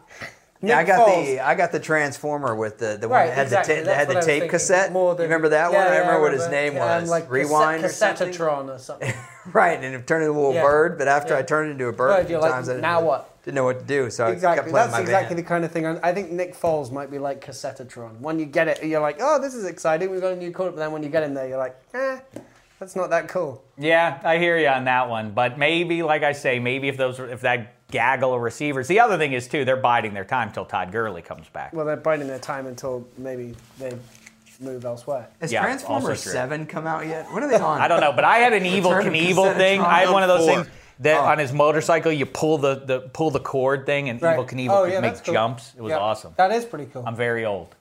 [0.62, 1.26] yeah, I got Foles.
[1.26, 3.76] the I got the transformer with the the one Right, that had exactly.
[3.76, 4.50] the ta- that That's had what the I was tape thinking.
[4.50, 4.92] cassette.
[4.92, 5.88] More you remember that Yeah, one?
[5.88, 7.10] I yeah, remember what his name Um, was.
[7.10, 8.34] like Rewind or cassette, something.
[8.34, 9.14] Cassette-a-tron or something.
[9.54, 10.62] Right, and it turned into a little Yeah.
[10.62, 10.98] bird.
[11.00, 11.40] But after Yeah.
[11.40, 13.00] I turned it into a bird, Bird, a few you're like, times I didn't now
[13.00, 13.29] know- what?
[13.44, 14.72] Didn't know what to do, so I kept Exactly.
[14.72, 15.46] playing That's my exactly band.
[15.46, 15.86] the kind of thing.
[15.86, 18.20] I I think Nick Foles might be like Cassettatron.
[18.20, 20.12] When you get it, you're like, oh, this is exciting.
[20.12, 20.72] We've got a new corner.
[20.72, 22.20] But then when you get in there, you're like, eh,
[22.80, 23.64] that's not that cool.
[23.78, 25.32] Yeah, I hear you on that one.
[25.32, 28.88] But maybe, like I say, maybe if those, if that gaggle of receivers.
[28.88, 31.74] The other thing is too, they're biding their time till Todd Gurley comes back.
[31.74, 33.98] Well, they're biding their time until maybe they
[34.60, 35.28] move elsewhere.
[35.42, 36.20] Has Yeah, Transformers.
[36.20, 37.32] Seven come out yet?
[37.34, 37.80] When are they on?
[37.82, 39.80] I don't know, but I had an evil Return of Knievel thing.
[39.82, 40.64] I had one of those Four.
[40.66, 40.68] things
[41.00, 41.26] that Oh.
[41.26, 44.84] on his motorcycle you pull the, the pull the cord thing and Evel Knievel Oh,
[44.84, 45.34] could yeah, make cool.
[45.34, 45.74] jumps.
[45.78, 46.34] It was awesome.
[46.38, 47.04] That is pretty cool.
[47.06, 47.76] I'm very old.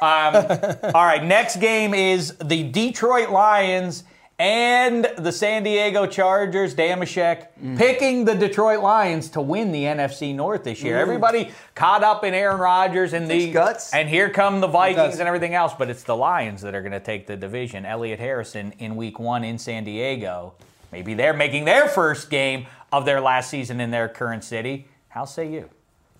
[0.00, 0.34] Um,
[0.94, 4.04] all right, next game is the Detroit Lions
[4.38, 6.74] and the San Diego Chargers.
[6.74, 7.78] Dameshek Mm.
[7.78, 10.98] picking the Detroit Lions to win the NFC North this year.
[10.98, 13.92] Everybody caught up in Aaron Rodgers and the guts.
[13.94, 16.90] and here come the Vikings and everything else, but it's the Lions that are going
[16.92, 17.86] to take the division.
[17.86, 20.54] Elliot Harrison in Week One in San Diego.
[20.92, 24.86] Maybe they're making their first game of their last season in their current city.
[25.08, 25.70] How say you?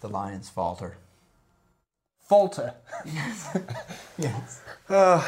[0.01, 0.97] The Lions falter.
[2.21, 2.75] Falter.
[4.95, 5.27] Oh,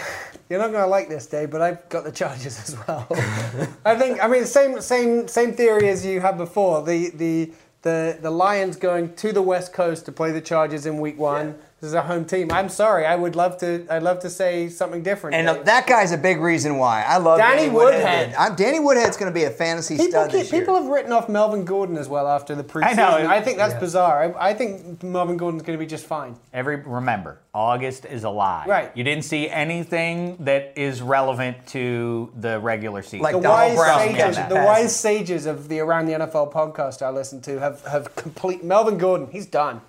[0.51, 3.07] you're not going to like this, Dave, but I've got the Chargers as well.
[3.85, 6.83] I think, I mean, same same same theory as you had before.
[6.83, 10.99] The the the the Lions going to the West Coast to play the Chargers in
[10.99, 11.55] Week One.
[11.85, 12.51] This is a home team.
[12.51, 13.05] I'm sorry.
[13.05, 13.87] I would love to.
[13.91, 15.37] I'd love to say something different.
[15.37, 15.65] And uh, Dave.
[15.67, 17.03] that guy's a big reason why.
[17.03, 18.35] I love Danny Danny, Woodhead.
[18.39, 20.63] I'm, Danny Woodhead's going to be a fantasy People, stud keep, this year.
[20.63, 22.85] people have written off Melvin Gordon as well after the preseason.
[22.85, 23.29] I know.
[23.29, 24.35] I think that's bizarre.
[24.35, 26.37] I, I think Melvin Gordon's going to be just fine.
[26.55, 28.65] Every remember, August is a lie.
[28.67, 28.91] Right.
[28.95, 33.21] You didn't see anything that is relevant to the regular season.
[33.21, 37.03] Like the Donald wise Brown sages, the wise sages of the Around the NFL podcast
[37.03, 38.65] I listen to have have complete.
[38.65, 39.83] Melvin Gordon, he's done.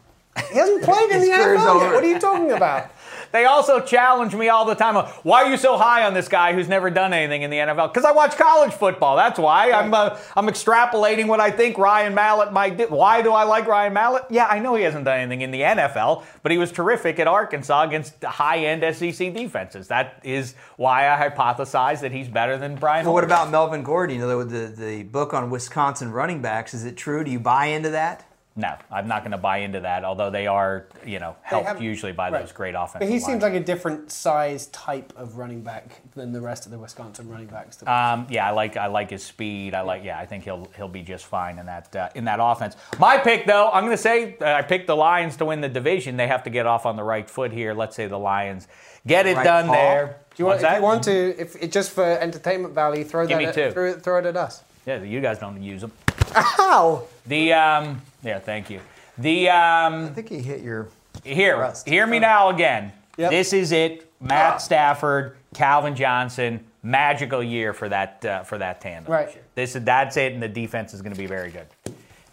[0.52, 1.94] He hasn't played in the NFL yet.
[1.94, 2.92] What are you talking about?
[3.36, 4.96] They also challenge me all the time.
[5.24, 7.92] Why are you so high on this guy who's never done anything in the NFL?
[7.94, 9.18] Because I watch college football.
[9.18, 12.88] That's why I'm uh, I'm extrapolating what I think Ryan Mallett might do.
[12.88, 14.24] Why do I like Ryan Mallett?
[14.30, 17.28] Yeah, I know he hasn't done anything in the NFL, but he was terrific at
[17.28, 19.90] Arkansas against high-end SEC defenses.
[19.90, 23.04] That is why I hypothesize that he's better than Brian.
[23.04, 24.16] Well, what about Melvin Gordon?
[24.18, 26.74] You know, the, the, the book on Wisconsin running backs.
[26.74, 27.22] Is it true?
[27.26, 28.26] Do you buy into that?
[28.58, 30.06] No, I'm not going to buy into that.
[30.06, 32.40] Although they are, you know, helped have- usually by right.
[32.42, 33.02] those great offensive.
[33.02, 33.44] But he seems lines.
[33.44, 37.48] like a different size type of running back than the rest of the Wisconsin running
[37.48, 37.76] backs.
[37.78, 39.76] that- Um, yeah, I like I like his speed.
[39.76, 42.40] I like yeah, I think he'll he'll be just fine in that uh, in that
[42.42, 42.78] offense.
[42.98, 45.68] My pick though, I'm going to say uh, I picked the Lions to win the
[45.68, 46.16] division.
[46.16, 47.74] They have to get off on the right foot here.
[47.74, 48.70] Let's say the Lions
[49.06, 49.76] get it Right done call.
[49.76, 50.18] there.
[50.36, 53.38] Do you want, if you want to, if it, just for entertainment value, throw Give
[53.38, 53.74] that me at.
[53.74, 54.64] Throw, it- throw it at us.
[54.86, 55.92] Yeah, you guys don't use them.
[56.34, 57.04] How?
[57.28, 58.80] The um, yeah, thank you.
[59.18, 60.88] The um, I think he hit your.
[61.24, 61.88] Here, Rust.
[61.88, 62.92] hear me now again.
[63.18, 63.32] Yep.
[63.32, 64.12] This is it.
[64.20, 69.12] Matt Stafford, Calvin Johnson, magical year for that uh, for that tandem.
[69.12, 69.30] Right.
[69.56, 71.68] This is that's it, and the defense is going to be very good.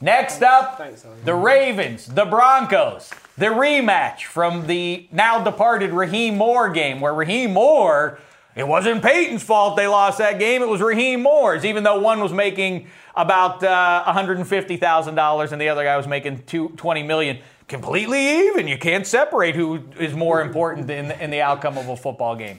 [0.01, 6.71] Next up, Thanks, the Ravens, the Broncos, the rematch from the now departed Rahim Moore
[6.71, 8.19] game, where Rahim Moore,
[8.57, 10.61] it wasn't Peyton's fault they lost that game.
[10.61, 15.85] It was Rahim Moore's, even though one was making about uh, $150,000 and the other
[15.85, 17.39] guy was making two, $20 million.
[17.69, 18.69] Completely even.
[18.69, 22.59] You can't separate who is more important in, in the outcome of a football game.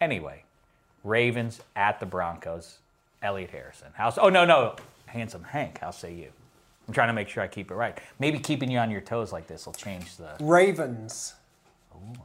[0.00, 0.44] Anyway,
[1.02, 2.78] Ravens at the Broncos.
[3.22, 3.88] Elliot Harrison.
[3.94, 4.18] House.
[4.20, 5.78] Oh no, no, handsome Hank.
[5.78, 6.28] How say you?
[6.86, 7.96] I'm trying to make sure I keep it right.
[8.18, 10.32] Maybe keeping you on your toes like this will change the.
[10.40, 11.34] Ravens.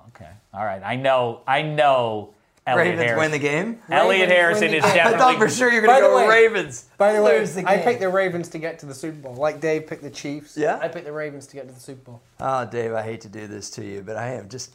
[0.10, 0.30] Okay.
[0.54, 0.82] All right.
[0.84, 1.42] I know.
[1.48, 2.34] I know.
[2.68, 3.20] Elliot Ravens Harrison.
[3.20, 3.80] win the game.
[3.90, 4.92] Elliot Ravens Harrison the is game.
[4.92, 5.20] I definitely.
[5.20, 6.86] thought for sure you were By going to the go way- Ravens.
[6.98, 7.86] By the way, Lose the I game.
[7.86, 9.36] picked the Ravens to get to the Super Bowl.
[9.36, 10.58] Like Dave picked the Chiefs.
[10.58, 10.78] Yeah?
[10.82, 12.22] I picked the Ravens to get to the Super Bowl.
[12.40, 14.72] Oh, Dave, I hate to do this to you, but I am just.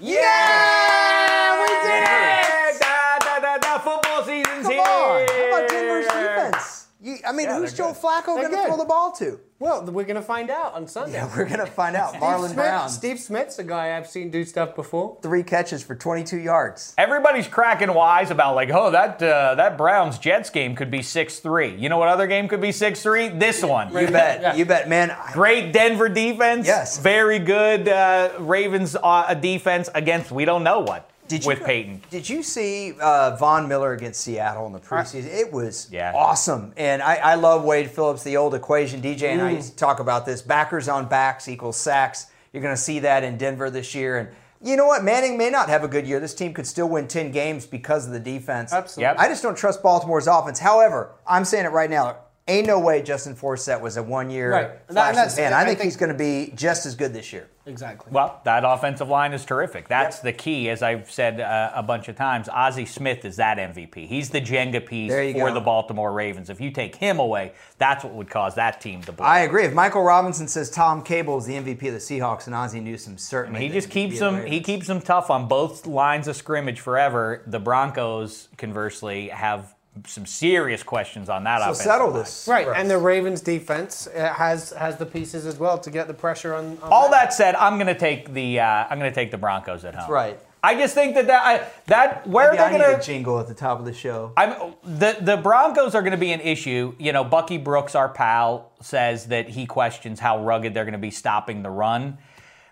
[0.00, 2.80] Yeah, we did it!
[2.80, 4.80] Da, da, da, da, football season's Come here.
[4.80, 5.26] on.
[5.28, 6.86] How about Denver's defense?
[7.00, 8.02] You, I mean, Yeah, who's Joe good.
[8.02, 9.40] Flacco going to throw the ball to?
[9.58, 11.12] Well, we're going to find out on Sunday.
[11.12, 12.14] Yeah, we're going to find out.
[12.14, 15.18] Marlon Smith, Brown, Steve Smith's a guy I've seen do stuff before.
[15.22, 16.94] three catches for 22 yards.
[16.98, 21.38] Everybody's cracking wise about like, oh, that uh, that Browns Jets game could be six
[21.38, 21.76] three.
[21.76, 23.28] You know what other game could be six three?
[23.28, 23.92] This one.
[23.96, 24.56] You bet.
[24.58, 25.12] You bet, man.
[25.12, 26.66] I- Great Denver defense.
[26.66, 26.98] Yes.
[26.98, 32.02] Very good uh, Ravens uh, defense against we don't know what Did you, with Peyton.
[32.10, 35.26] Did you see uh, Von Miller against Seattle in the preseason?
[35.26, 36.12] It was Yeah.
[36.14, 36.72] awesome.
[36.76, 39.00] And I, I love Wade Phillips, the old equation.
[39.02, 39.44] DJ and Mm.
[39.46, 40.42] I used to talk about this.
[40.42, 42.26] Backers on backs equals sacks.
[42.52, 44.18] You're going to see that in Denver this year.
[44.18, 44.28] And
[44.60, 45.02] you know what?
[45.02, 46.20] Manning may not have a good year.
[46.20, 48.72] This team could still win 10 games because of the defense.
[48.72, 49.02] Absolutely.
[49.04, 49.16] Yep.
[49.18, 50.58] I just don't trust Baltimore's offense.
[50.58, 52.16] However, I'm saying it right now.
[52.48, 54.70] Ain't no way Justin Forsett was a one year Right.
[54.88, 55.52] And that- and flash in the pan.
[55.52, 57.46] I I think, think- he's going to be just as good this year.
[57.64, 58.10] Exactly.
[58.10, 59.86] Well, that offensive line is terrific.
[59.86, 60.22] That's Yep.
[60.24, 62.48] the key, as I've said uh, a bunch of times.
[62.48, 64.06] Ozzie Smith is that MVP.
[64.08, 65.54] He's the Jenga piece for go.
[65.54, 66.50] the Baltimore Ravens.
[66.50, 69.24] If you take him away, that's what would cause that team to blow.
[69.24, 69.62] I agree.
[69.62, 73.16] If Michael Robinson says Tom Cable is the MVP of the Seahawks and Ozzie Newsome
[73.16, 74.46] certainly, He just keeps of them.
[74.46, 77.42] He keeps them tough on both lines of scrimmage forever.
[77.46, 79.72] The Broncos, conversely, have
[80.06, 82.18] some serious questions on that So offensive settle line.
[82.20, 85.90] this, Right, for and the Ravens defense uh, has has the pieces as well to
[85.90, 86.78] get the pressure on.
[86.82, 88.60] on All that said, I'm going to take the.
[88.60, 90.10] Uh, I'm going to take the Broncos at home.
[90.10, 90.38] right.
[90.64, 93.04] I just think that that I, that where Maybe are they need going a to?
[93.04, 94.32] jingle at the top of the show.
[94.36, 96.94] I'm the the Broncos are going to be an issue.
[96.98, 100.98] You know, Bucky Brooks, our pal, says that he questions how rugged they're going to
[100.98, 102.16] be stopping the run.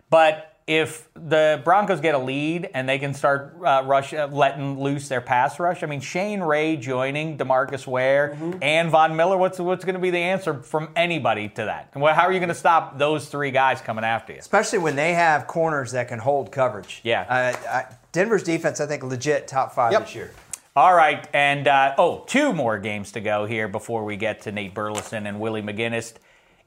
[0.09, 4.81] But if the Broncos get a lead and they can start uh, rush uh, letting
[4.81, 9.59] loose their pass rush, I mean Shane Ray joining Demarcus Ware and Von Miller, what's
[9.59, 11.91] what's going to be the answer from anybody to that?
[11.97, 14.39] Well, how are you going to stop those three guys coming after you?
[14.39, 17.01] Especially when they have corners that can hold coverage.
[17.03, 17.23] Yeah.
[17.23, 20.03] Uh, I, Denver's defense, I think, legit top five Yep.
[20.03, 20.31] this year.
[20.77, 24.53] All right, and uh, oh, two more games to go here before we get to
[24.53, 26.15] Nate Burleson and Willie McGinest.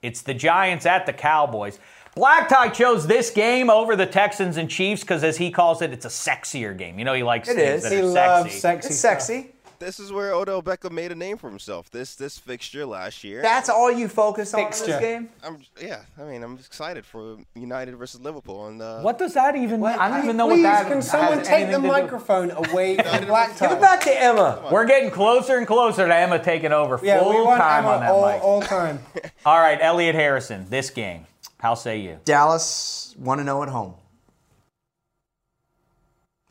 [0.02, 1.80] It's the Giants at the Cowboys.
[2.16, 5.92] Black Tie chose this game over the Texans and Chiefs because, as he calls it,
[5.92, 7.00] it's a sexier game.
[7.00, 7.84] You know, he likes It things is.
[7.84, 8.60] that He are loves sexy.
[8.60, 8.88] sexy.
[8.90, 9.22] It's stuff.
[9.22, 9.50] sexy.
[9.80, 11.90] This is where Odell Beckham made a name for himself.
[11.92, 13.42] This this fixture last year.
[13.42, 14.86] That's all you focus on in Fixture.
[14.86, 15.30] this game?
[15.44, 16.04] I'm yeah.
[16.18, 19.90] I mean, I'm excited for United versus Liverpool and uh, What does that even mean?
[19.90, 22.52] I don't even know Please, what that can has someone take the to do- microphone
[22.52, 24.70] away from Black Give it back to Emma.
[24.72, 27.94] We're getting closer and closer to Emma taking over Yeah, we full want time Emma
[27.96, 28.42] on that all, mic.
[28.44, 29.00] all time.
[29.46, 31.26] All right, Elliot Harrison, this game.
[31.64, 32.20] How say you?
[32.26, 33.94] Dallas 1 0 at home.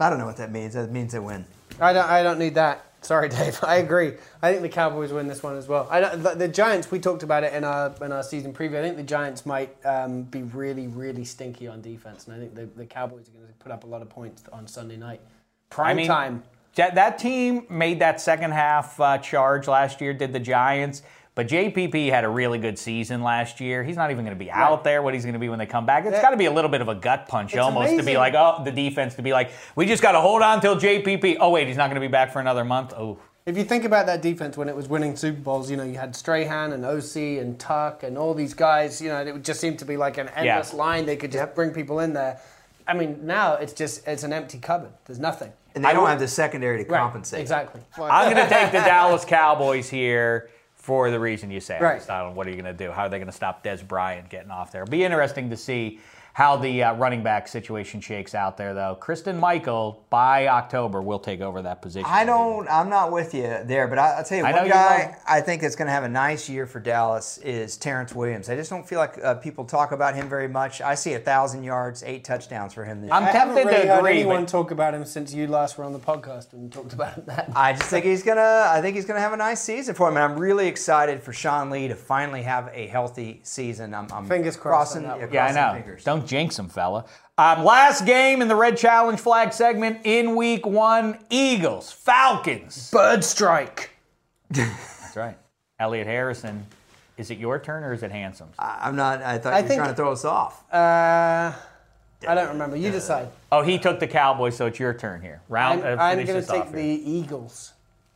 [0.01, 0.73] I don't know what that means.
[0.73, 1.45] That means they win.
[1.79, 2.09] I don't.
[2.09, 2.87] I don't need that.
[3.03, 3.59] Sorry, Dave.
[3.63, 4.15] I agree.
[4.41, 5.87] I think the Cowboys win this one as well.
[5.91, 6.91] I don't, the, the Giants.
[6.91, 8.79] We talked about it in our in our season preview.
[8.79, 12.55] I think the Giants might um, be really, really stinky on defense, and I think
[12.55, 15.21] the, the Cowboys are going to put up a lot of points on Sunday night.
[15.69, 16.43] Prime I mean, time.
[16.77, 21.03] That, that team made that second half uh, charge last year, did the Giants.
[21.35, 23.83] But JPP had a really good season last year.
[23.83, 25.01] He's not even going to be out there.
[25.03, 26.05] What he's going to be when they come back?
[26.05, 28.03] It's That- got to be a little bit of a gut punch It's almost to
[28.03, 30.77] be like, oh, the defense to be like, we just got to hold on till
[30.77, 31.39] JPP.
[31.41, 32.93] Oh wait, he's not going to be back for another month.
[32.95, 35.85] Oh, If you think about that defense when it was winning Super Bowls, you know,
[35.85, 39.45] you had Strahan and OC and Tuck and all these guys, you know, it would
[39.45, 40.79] just seem to be like an endless Yeah.
[40.79, 41.07] line.
[41.07, 42.41] They could just bring people in there.
[42.87, 44.91] I mean, now it's just, it's an empty cupboard.
[45.07, 45.51] There's nothing.
[45.75, 47.41] And they I don't would- have the secondary to Right, compensate.
[47.41, 47.81] Exactly.
[47.99, 50.51] I'm going to take the Dallas Cowboys here
[50.83, 51.79] for the reason you say.
[51.81, 52.07] Right.
[52.09, 52.35] Right.
[52.35, 52.91] What are you going to do?
[52.91, 54.83] How are they going to stop Dez Bryant getting off there?
[54.83, 56.01] It'll be interesting to see
[56.35, 58.95] how the uh, running back situation shakes out there, though.
[59.01, 62.09] Christine Michael, by October, will take over that position.
[62.11, 62.67] I don't.
[62.69, 65.17] I'm not with you there, but I, I'll tell you I one know you guy.
[65.29, 68.49] I think is going to have a nice year for Dallas is Terrance Williams.
[68.49, 70.81] I just don't feel like uh, people talk about him very much.
[70.81, 73.31] I see a thousand yards, eight touchdowns for him this I'm year.
[73.31, 75.77] I haven't tempted to really heard agree, anyone but- talk about him since you last
[75.77, 77.51] were on the podcast and talked about that.
[77.55, 78.67] I just think he's gonna.
[78.69, 81.33] I think he's gonna have a nice season for him, and I'm really excited for
[81.33, 83.95] Sean Lee to finally have a healthy season.
[83.95, 85.05] I'm, I'm Fingers crossed crossing.
[85.11, 85.35] on that one.
[85.35, 85.75] Yeah, I know.
[85.79, 86.05] Fingers.
[86.05, 87.05] Don't jinx him, fella.
[87.39, 92.91] Um, last game in the Red Challenge Flag segment in Week One: Eagles, Falcons.
[92.91, 93.91] Bird strike.
[94.51, 95.37] That's right.
[95.79, 96.67] Elliot Harrison.
[97.19, 98.55] Is it your turn or is it Handsome's?
[98.59, 99.23] I- I'm not.
[99.23, 100.65] I thought I you were think- trying to throw us off.
[100.73, 101.53] Uh,
[102.29, 102.77] I don't remember.
[102.77, 103.29] You decide.
[103.51, 105.41] Oh, he took the Cowboys, so it's your turn here.
[105.49, 105.83] Round.
[105.85, 107.01] I'm, uh, I'm finish going this to take the here.
[107.05, 107.73] Eagles.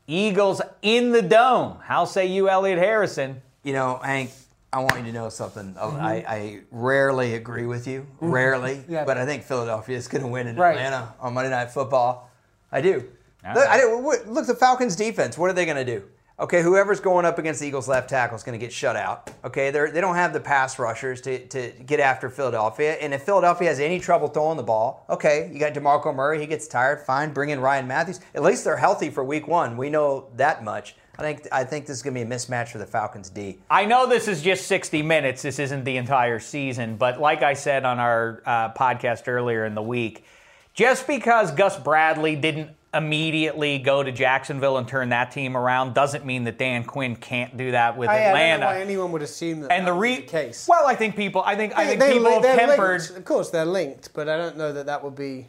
[0.07, 1.79] Eagles in the dome.
[1.83, 3.43] How say you, Elliot Harrison?
[3.65, 4.31] You know, Hank,
[4.73, 5.75] I want you to know something.
[5.79, 5.97] I- Mm-hmm.
[6.05, 9.05] I, I rarely agree with you, rarely, Yeah.
[9.05, 10.77] but I think Philadelphia is going to win in Right.
[10.77, 12.31] Atlanta on Monday Night Football.
[12.73, 13.05] I do.
[13.47, 13.71] All Look, right.
[13.71, 14.23] I do.
[14.33, 15.39] Look, the Falcons' defense.
[15.39, 16.05] What are they going to do?
[16.39, 19.31] Okay, whoever's going up against the Eagles' left tackle is going to get shut out.
[19.43, 22.93] Okay, They're, they don't have the pass rushers to, to get after Philadelphia.
[23.01, 26.39] And if Philadelphia has any trouble throwing the ball, okay, you got DeMarco Murray.
[26.39, 27.01] He gets tired.
[27.01, 28.21] Fine, bring in Ryan Mathews.
[28.35, 29.79] At least they're healthy for Week One.
[29.79, 30.95] We know that much.
[31.19, 33.59] I think I think this is going to be a mismatch for the Falcons' D.
[33.71, 35.43] I know this is just 60 minutes.
[35.43, 36.97] This isn't the entire season.
[36.97, 40.25] But like I said on our uh, podcast earlier in the week,
[40.75, 46.25] just because Gus Bradley didn't immediately go to Jacksonville and turn that team around doesn't
[46.25, 48.67] mean that Dan Quinn can't do that with I, I don't know Atlanta.
[48.67, 49.73] why anyone would assume that.
[49.73, 50.67] and that the would be re- the case.
[50.69, 51.43] Well, I think people.
[51.43, 53.01] I think I think They- people have tempered.
[53.03, 53.17] linked.
[53.19, 55.49] Of course, they're linked, but I don't know that that would be.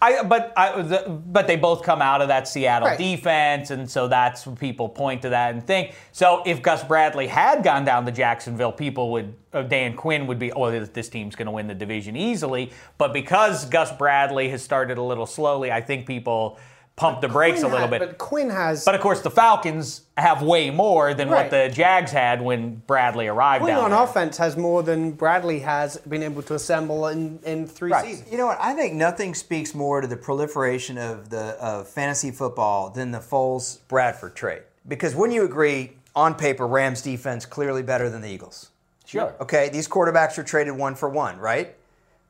[0.00, 2.98] I, but I, the, but they both come out of that Seattle Right.
[2.98, 5.94] defense, and so that's when people point to that and think.
[6.12, 10.38] So if Gus Bradley had gone down to Jacksonville, people would uh, Dan Quinn would
[10.38, 12.72] be, oh, this, this team's going to win the division easily.
[12.98, 16.58] But because Gus Bradley has started a little slowly, I think people
[16.96, 18.00] pump the brakes a little had- bit.
[18.00, 18.84] But Quinn has.
[18.84, 21.42] But of course, the Falcons have way more than Right.
[21.42, 24.00] what the Jags had when Bradley arrived Quinn down on there.
[24.02, 28.04] offense has more than Bradley has been able to assemble in, in three Right.
[28.06, 28.32] seasons.
[28.32, 28.56] You know what?
[28.60, 33.18] I think nothing speaks more to the proliferation of the of fantasy football than the
[33.20, 34.62] Foles Bradford trade.
[34.88, 38.70] Because wouldn't you agree, on paper, Rams defense clearly better than the Eagles?
[39.04, 39.34] Sure.
[39.40, 41.74] Okay, these quarterbacks are traded one for one, right?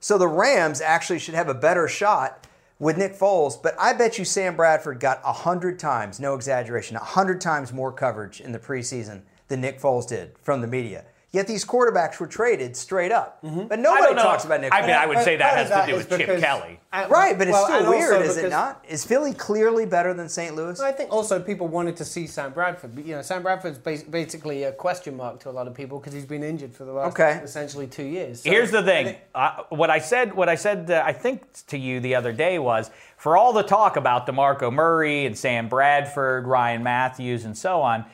[0.01, 2.46] So the Rams actually should have a better shot
[2.79, 7.41] with Nick Foles, but I bet you Sam Bradford got 100 times, no exaggeration, 100
[7.41, 11.05] times more coverage in the preseason than Nick Foles did from the media.
[11.33, 13.39] Yet these quarterbacks were traded straight up.
[13.43, 13.73] But Mm-hmm.
[13.73, 15.97] I nobody talks about Nick I mean, I would say that has of to do
[15.99, 16.81] with Chip Kelly.
[17.11, 18.83] Right, but it's still weird, is it not?
[18.89, 20.55] Is Philly clearly better than St.
[20.55, 20.81] Louis?
[20.81, 22.97] I think also people wanted to see Sam Bradford.
[22.97, 26.25] You know, Sam Bradford's basically a question mark to a lot of people because he's
[26.25, 27.41] been injured for the last Okay.
[27.43, 28.43] essentially two years.
[28.43, 29.05] So Here's the I thing.
[29.07, 32.33] think- Uh, what I said, what I said, uh, I think to you the other
[32.33, 37.59] day was for all the talk about Demarco Murray and Sam Bradford, Ryan Mathews, and
[37.59, 38.07] so on.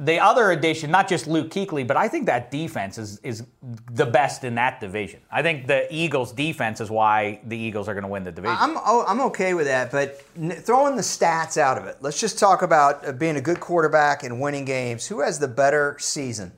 [0.00, 3.44] The other addition, not just Luke Kuechly, but I think that defense is is
[3.92, 5.20] the best in that division.
[5.30, 8.56] I think the Eagles' defense is why the Eagles are going to win the division.
[8.58, 10.20] I'm oh, I'm okay with that, but
[10.64, 14.24] throwing the stats out of it, let's just talk about uh, being a good quarterback
[14.24, 15.06] and winning games.
[15.06, 16.50] Who has the better season,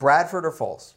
[0.00, 0.94] Bradford or Foles?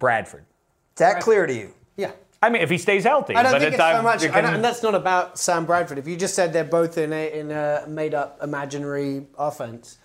[0.00, 0.40] Bradford.
[0.40, 1.72] Is that clear to you?
[1.96, 2.12] yeah.
[2.40, 4.28] I mean, if he stays healthy, I don't but think it's it's, so much, you
[4.28, 5.98] I can- and that's not about Sam Bradford.
[5.98, 9.98] If you just said they're both in a, in a made-up imaginary offense,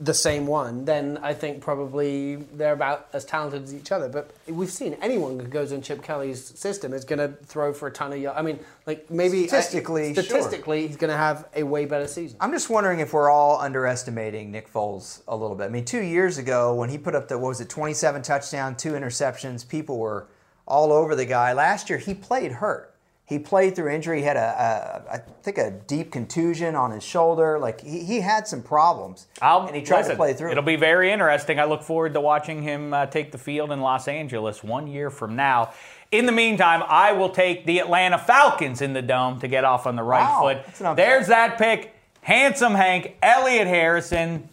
[0.00, 4.08] the same one, then I think probably they're about as talented as each other.
[4.08, 7.88] But we've seen anyone who goes in Chip Kelly's system is going to throw for
[7.88, 8.38] a ton of yards.
[8.38, 10.22] I mean, like maybe Statistically, sure.
[10.22, 12.38] statistically, he's going to have a way better season.
[12.40, 15.64] I'm just wondering if we're all underestimating Nick Foles a little bit.
[15.64, 18.76] I mean, two years ago when he put up the what was it, 27 touchdown,
[18.76, 20.28] two interceptions, people were
[20.66, 21.52] all over the guy.
[21.52, 22.89] Last year he played hurt.
[23.30, 24.18] He played through injury.
[24.18, 27.60] He had a, a I think a deep contusion on his shoulder.
[27.60, 30.50] Like he, he had some problems, I'll, and he tried listen, to play through.
[30.50, 31.60] It'll be very interesting.
[31.60, 35.10] I look forward to watching him uh, take the field in Los Angeles one year
[35.10, 35.72] from now.
[36.10, 39.86] In the meantime, I will take the Atlanta Falcons in the dome to get off
[39.86, 40.66] on the right Wow, foot.
[40.66, 40.96] that's an upset.
[40.96, 41.94] There's that pick.
[42.22, 44.48] Handsome Hank, Elliot Harrison.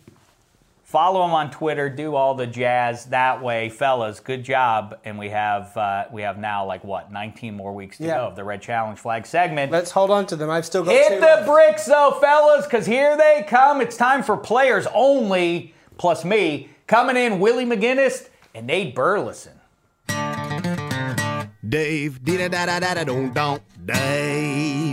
[0.87, 1.89] Follow him on Twitter.
[1.89, 4.21] Do all the jazz that way, fellas.
[4.21, 4.97] Good job.
[5.03, 8.19] And we have uh, we have now like what 19 more weeks to Yeah.
[8.19, 9.69] go of the Red Challenge Flag segment.
[9.69, 10.49] Let's hold on to them.
[10.49, 11.45] I've still got Hit two the left.
[11.45, 13.81] bricks though, fellas, because here they come.
[13.81, 16.69] It's time for players only, plus me.
[16.87, 19.59] Coming in, Willie McGinest and Nate Burleson.
[21.67, 24.86] Dave, da da da da da don't don't Dave.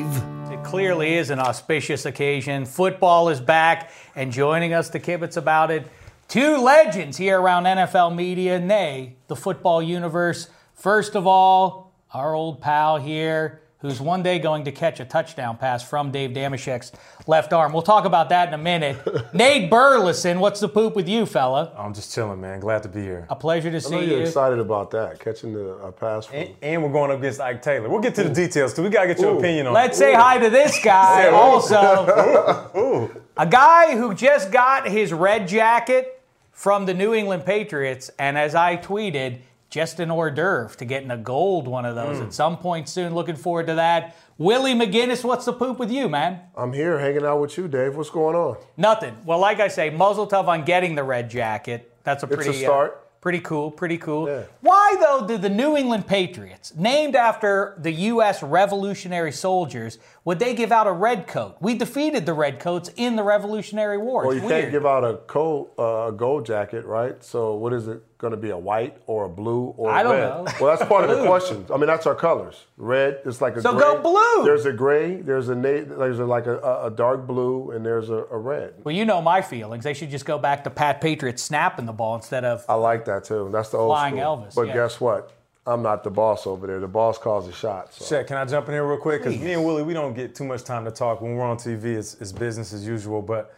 [0.74, 2.66] Clearly is an auspicious occasion.
[2.66, 5.86] Football is back, and joining us to kibitz about it,
[6.26, 10.48] two legends here around NFL media, nay, the football universe.
[10.74, 15.59] First of all, our old pal here, who's one day going to catch a touchdown
[15.59, 16.91] pass from Dave Dameshek's
[17.26, 17.70] left arm.
[17.70, 18.97] We'll talk about that in a minute.
[19.35, 21.70] Nate Burleson, what's the poop with you, fella?
[21.76, 22.61] I'm just chilling, man.
[22.61, 23.26] Glad to be here.
[23.28, 24.24] A pleasure to I know see you're you.
[24.24, 26.37] excited about that, catching the a pass from.
[26.39, 27.91] And, and we're going up against Ike Taylor.
[27.91, 29.39] We'll get to the details because we gotta get your Ooh.
[29.39, 29.74] opinion on it.
[29.74, 30.01] Let's it.
[30.01, 31.32] say hi to this guy Yeah.
[31.37, 33.20] also.
[33.37, 36.22] A guy who just got his red jacket
[36.53, 39.41] from the New England Patriots, and as I tweeted,
[39.74, 43.12] just an hors d'oeuvre to getting a gold one of those at some point soon.
[43.12, 44.16] Looking forward to that.
[44.38, 46.38] Willie McGinest, what's the poop with you, man?
[46.56, 47.96] I'm here hanging out with you, Dave.
[47.96, 48.56] What's going on?
[48.76, 49.16] Nothing.
[49.24, 51.92] Well, like I say, mazel tov on getting the red jacket.
[52.04, 52.92] That's a It's a pretty start.
[52.92, 53.72] uh, pretty cool.
[53.72, 54.28] Pretty cool.
[54.28, 54.44] Yeah.
[54.60, 58.44] Why though did the New England Patriots, named after the U.S.
[58.44, 61.56] Revolutionary soldiers, would they give out a red coat?
[61.60, 64.26] We defeated the redcoats in the Revolutionary War.
[64.26, 64.62] Well, you weird.
[64.62, 67.24] can't give out a cold, uh, a gold jacket, right?
[67.24, 68.50] So, what is it going to be?
[68.50, 70.28] A white or a blue or a I don't red?
[70.28, 70.44] know.
[70.60, 71.26] Well, that's part of the Blue.
[71.26, 71.66] question.
[71.72, 72.64] I mean, that's our colors.
[72.76, 73.80] Red is like a So gray.
[73.80, 74.44] go blue.
[74.44, 75.16] There's a gray.
[75.16, 78.74] There's a there's a, like a, a- a dark blue, and there's a, a red.
[78.84, 79.84] well, you know my feelings.
[79.84, 82.64] They should just go back to Pat Patriot snapping the ball instead of.
[82.68, 83.50] I like that too.
[83.52, 84.38] That's the old Flying school.
[84.48, 84.74] Elvis, But yeah.
[84.74, 85.32] guess what?
[85.66, 86.78] I'm not the boss over there.
[86.80, 88.04] The boss calls the shots.
[88.04, 88.16] So.
[88.16, 89.22] Shaq, can I jump in here real quick?
[89.22, 91.22] Because me and Willie, we don't get too much time to talk.
[91.22, 93.22] When we're on TV, it's, it's business as usual.
[93.22, 93.54] But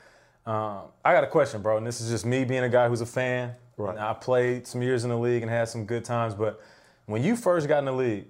[0.47, 1.79] um, I got a question, bro.
[1.79, 3.55] And this is just me being a guy who's a fan.
[3.77, 3.91] Right.
[3.91, 6.35] And I played some years in the league and had some good times.
[6.35, 6.61] But
[7.07, 8.27] when you first got in the league,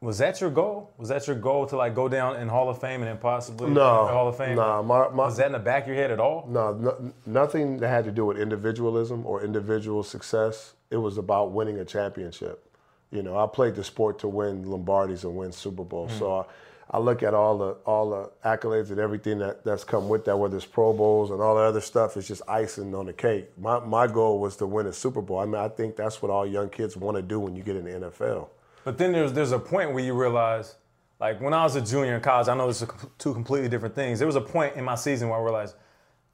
[0.00, 0.92] was that your goal?
[0.98, 3.70] Was that your goal to like go down in Hall of Fame and then possibly
[3.70, 4.56] No, Hall of Fame?
[4.56, 6.46] no, my- my- was that in the back of your head at all?
[6.48, 10.74] No, no, nothing that had to do with individualism or individual success.
[10.90, 12.68] It was about winning a championship.
[13.10, 16.12] You know, I played the sport to win Lombardis and win Super Bowls.
[16.12, 16.18] Mm.
[16.18, 16.44] So I,
[16.90, 20.36] I look at all the all the accolades and everything that, that's come with that,
[20.36, 23.48] whether it's Pro Bowls and all the other stuff, it's just icing on the cake.
[23.58, 25.38] My my goal was to win a Super Bowl.
[25.38, 27.76] I mean, I think that's what all young kids want to do when you get
[27.76, 28.48] in the NFL.
[28.84, 30.76] But then there's there's a point where you realize,
[31.18, 33.94] like when I was a junior in college, I know this is two completely different
[33.94, 34.18] things.
[34.18, 35.76] There was a point in my season where I realized,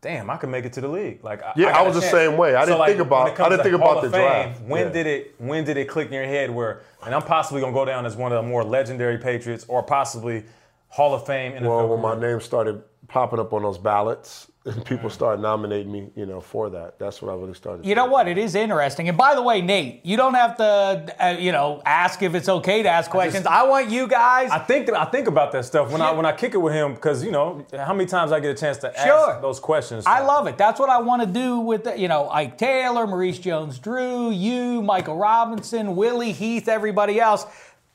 [0.02, 1.22] damn, I could make it to the league.
[1.22, 2.54] Like I- Yeah, I, I was the same way.
[2.54, 4.60] I didn't think about- I didn't think Hall about the Fame, draft.
[4.62, 4.92] When Yeah.
[4.92, 7.84] did it when did it click in your head where, and I'm possibly gonna go
[7.84, 10.44] down as one of the more legendary Patriots or possibly
[10.88, 14.84] Hall of Fame NFL Well, when my name started popping up on those ballots and
[14.84, 17.86] people started nominating me, you know, for that, that's what I really started.
[17.86, 18.28] You know what?
[18.28, 19.08] It is interesting.
[19.08, 22.48] And by the way, Nate, you don't have to, uh, you know, ask if it's
[22.48, 23.46] okay to ask questions.
[23.46, 24.50] I, want you guys.
[24.50, 26.74] I think that I think about that stuff when I when I kick it with
[26.74, 29.30] him because you know how many times I get a chance to Sure.
[29.30, 30.04] ask those questions.
[30.06, 30.58] I love it.
[30.58, 34.82] That's what I want to do with, the, you know, Ike Taylor, Maurice Jones-Drew, you,
[34.82, 37.46] Michael Robinson, Willie Heath, everybody else.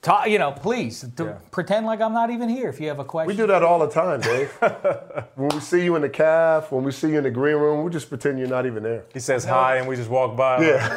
[0.06, 1.34] Ta- you know, please Yeah.
[1.50, 3.28] pretend like I'm not even here if you have a question.
[3.28, 4.52] We do that all the time, Dave.
[5.36, 7.84] when we see you in the calf, when we see you in the green room,
[7.84, 9.06] we just pretend you're not even there.
[9.12, 10.62] He says hi and we just walk by.
[10.64, 10.90] Yeah.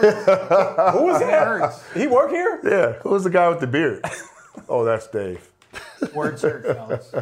[0.93, 1.81] Who is that?
[1.95, 2.61] He work here?
[2.63, 2.93] yeah.
[3.03, 4.05] Who's the guy with the beard?
[4.69, 5.49] oh, that's Dave.
[6.15, 7.13] Word search, fellas.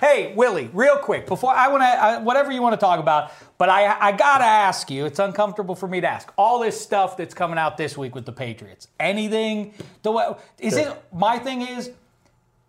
[0.00, 3.68] Hey, Willie, real quick before I want to, whatever you want to talk about, but
[3.68, 5.06] I, I gotta ask you.
[5.06, 6.32] It's uncomfortable for me to ask.
[6.36, 8.88] All this stuff that's coming out this week with the Patriots.
[8.98, 9.74] Anything?
[10.02, 10.92] The is it?
[11.12, 11.90] My thing is,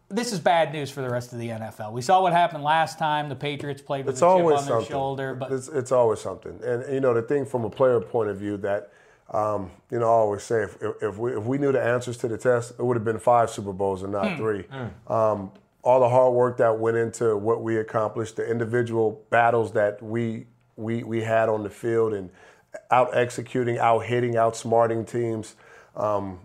[0.10, 1.92] this is bad news for the rest of the NFL.
[1.92, 3.30] We saw what happened last time.
[3.30, 4.88] The Patriots played with It's a chip on their something.
[4.88, 6.60] shoulder, but it's, it's always something.
[6.64, 8.92] And you know, the thing from a player point of view that
[9.32, 12.28] um, you know, I always say if, if we if we knew the answers to
[12.28, 14.38] the test, it would have been five Super Bowls and not Hmm.
[14.38, 14.66] three.
[15.08, 15.52] Um,
[15.82, 20.48] all the hard work that went into what we accomplished, the individual battles that we
[20.76, 22.30] we we had on the field, and
[22.90, 25.56] out executing, out hitting, outsmarting teams.
[25.96, 26.40] Um,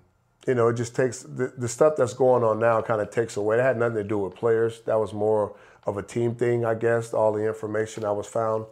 [0.47, 3.37] you know, it just takes the, the stuff that's going on now kind of takes
[3.37, 3.59] away.
[3.59, 4.81] It had nothing to do with players.
[4.83, 5.55] That was more
[5.85, 7.13] of a team thing, I guess.
[7.13, 8.65] All the information I was found.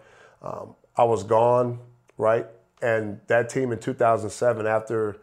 [0.43, 1.79] Um, I was gone,
[2.19, 2.47] right?
[2.83, 5.16] And that team in 2007, after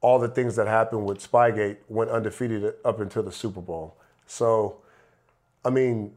[0.00, 3.96] all the things that happened with Spygate, went undefeated up until the Super Bowl.
[4.26, 4.78] So,
[5.64, 6.12] I mean,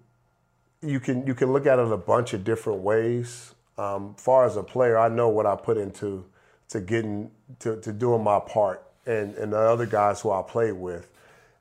[0.81, 3.53] you can you can look at it a bunch of different ways.
[3.77, 6.25] Um, far as a player, I know what I put into
[6.69, 10.73] to getting to, to doing my part, and and the other guys who I played
[10.73, 11.09] with,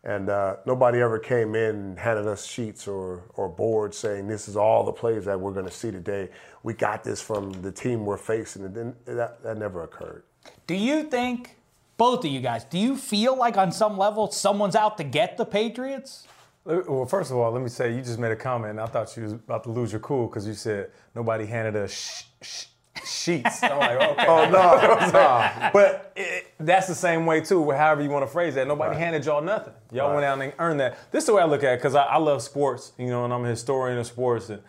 [0.05, 4.49] And uh, nobody ever came in and handed us sheets or, or boards saying this
[4.49, 6.29] is all the plays that we're going to see today.
[6.63, 8.65] We got this from the team we're facing.
[8.67, 10.25] And then that, that never occurred.
[10.67, 11.57] Do you think,
[11.97, 15.39] both of you guys, do you feel like on some level someone's out to get
[15.39, 16.27] the Patriots?
[16.67, 19.15] Well, first of all, let me say you just made a comment, and I thought
[19.17, 22.65] you was about to lose your cool because you said nobody handed us sh- sh-
[23.05, 23.63] sheets.
[23.63, 24.27] I'm like, okay.
[24.27, 25.71] Oh, no, no.
[25.73, 27.71] But it, that's the same way too.
[27.71, 29.73] However you want to phrase that, nobody handed y'all nothing.
[29.91, 30.99] Y'all went out and earned that.
[31.11, 33.25] This is the way I look at it because I, I love sports, you know,
[33.25, 34.51] and I'm a historian of sports.
[34.51, 34.63] And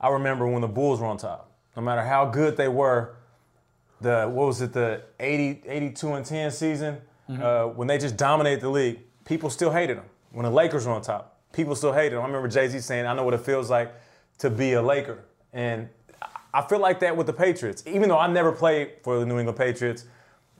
[0.00, 1.50] I remember when the Bulls were on top.
[1.76, 3.16] No matter how good they were,
[4.00, 6.98] the what was it, the 80, 82 and 10 season,
[7.40, 10.06] uh, when they just dominated the league, people still hated them.
[10.32, 12.22] When the Lakers were on top, people still hated them.
[12.22, 13.92] I remember Jay Z saying, "I know what it feels like
[14.38, 15.88] to be a Laker," and
[16.52, 17.82] I feel like that with the Patriots.
[17.86, 20.04] Even though I never played for the New England Patriots,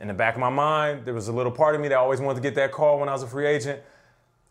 [0.01, 2.20] in the back of my mind, there was a little part of me that always
[2.20, 3.80] wanted to get that call when I was a free agent.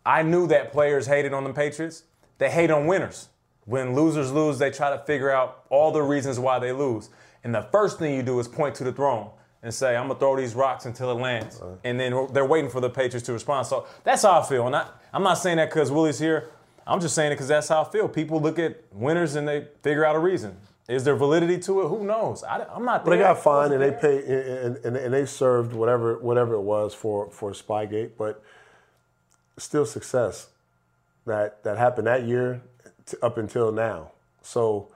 [0.06, 2.04] I knew that players hated on the Patriots.
[2.38, 3.30] They hate on winners.
[3.66, 7.10] When losers lose, they try to figure out all the reasons why they lose.
[7.44, 9.30] And the first thing you do is point to the throne
[9.62, 11.62] and say, I'm going to throw these rocks until it lands.
[11.84, 13.68] And then they're waiting for the Patriots to respond.
[13.68, 14.68] So that's how I feel.
[14.68, 16.50] And I, I'm not saying that because Willie's here.
[16.88, 18.08] I'm just saying it because that's how I feel.
[18.08, 20.58] People look at winners and they figure out a reason.
[20.90, 21.88] Is there validity to it?
[21.88, 22.44] Who knows?
[22.44, 25.72] I, am not But they got fined and they paid and, and, and they served
[25.72, 28.44] whatever whatever it was for for Spygate, but
[29.58, 30.48] still success
[31.28, 32.62] that that happened that year
[33.22, 34.12] up until now.
[34.42, 34.88] So,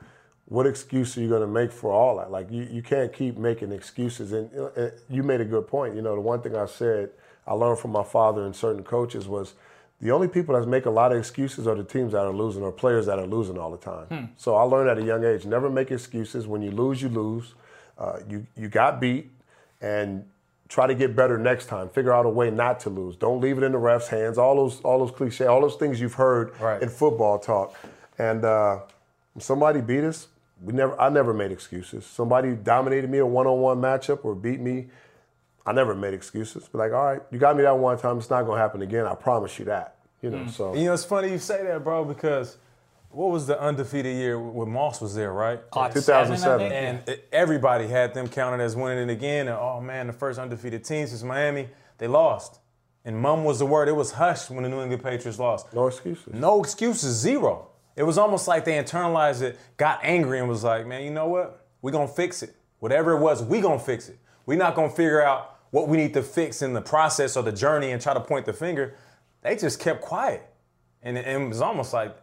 [0.46, 2.32] what excuse are you going to make for all that?
[2.32, 4.32] Like you, you can't keep making excuses.
[4.32, 5.96] And you, know, and you made a good point.
[5.96, 7.12] You know, the one thing I said
[7.46, 9.54] I learned from my father and certain coaches was.
[10.04, 12.62] The only people that make a lot of excuses are the teams that are losing
[12.62, 14.32] or players that are losing all the time.
[14.36, 16.45] So I learned at a young age, never make excuses.
[16.45, 17.54] When you lose, you lose.
[17.97, 19.32] Uh, you you got beat,
[19.80, 20.26] and
[20.68, 21.88] try to get better next time.
[21.88, 23.16] Figure out a way not to lose.
[23.16, 24.38] Don't leave it in the refs' hands.
[24.38, 26.82] All those all those cliche, all those things you've heard Right.
[26.82, 27.74] in football talk.
[28.18, 28.80] And uh,
[29.39, 30.28] somebody beat us,
[30.62, 30.99] we never.
[30.99, 32.06] I never made excuses.
[32.06, 34.88] Somebody dominated me a one-on-one matchup or beat me.
[35.66, 36.68] I never made excuses.
[36.72, 38.18] But like, all right, you got me that one time.
[38.18, 39.05] It's not gonna happen again.
[39.05, 39.97] I promise you that.
[40.22, 40.38] You know.
[40.39, 40.49] Mm.
[40.51, 42.57] So You know, it's funny you say that, bro, because
[43.09, 45.59] what was the undefeated year when Moss was there, right?
[45.72, 46.38] Odd 2007.
[46.39, 47.07] seven, I think.
[47.07, 49.47] And everybody had them counted as winning it again.
[49.47, 52.59] And oh man, the first undefeated team since Miami, they lost.
[53.05, 53.89] And mum was the word.
[53.89, 55.74] It was hushed when the New England Patriots lost.
[55.74, 56.34] no excuses.
[56.34, 57.68] No excuses, zero.
[57.95, 61.28] It was almost like they internalized it, got angry, and was like, man, you know
[61.28, 61.68] what?
[61.82, 62.55] We're going to fix it.
[62.80, 64.18] Whatever it was, we going to fix it.
[64.45, 67.41] We're not going to figure out what we need to fix in the process or
[67.41, 68.93] the journey and try to point the finger.
[69.41, 70.47] They just kept quiet.
[71.01, 72.15] And it, it was almost like,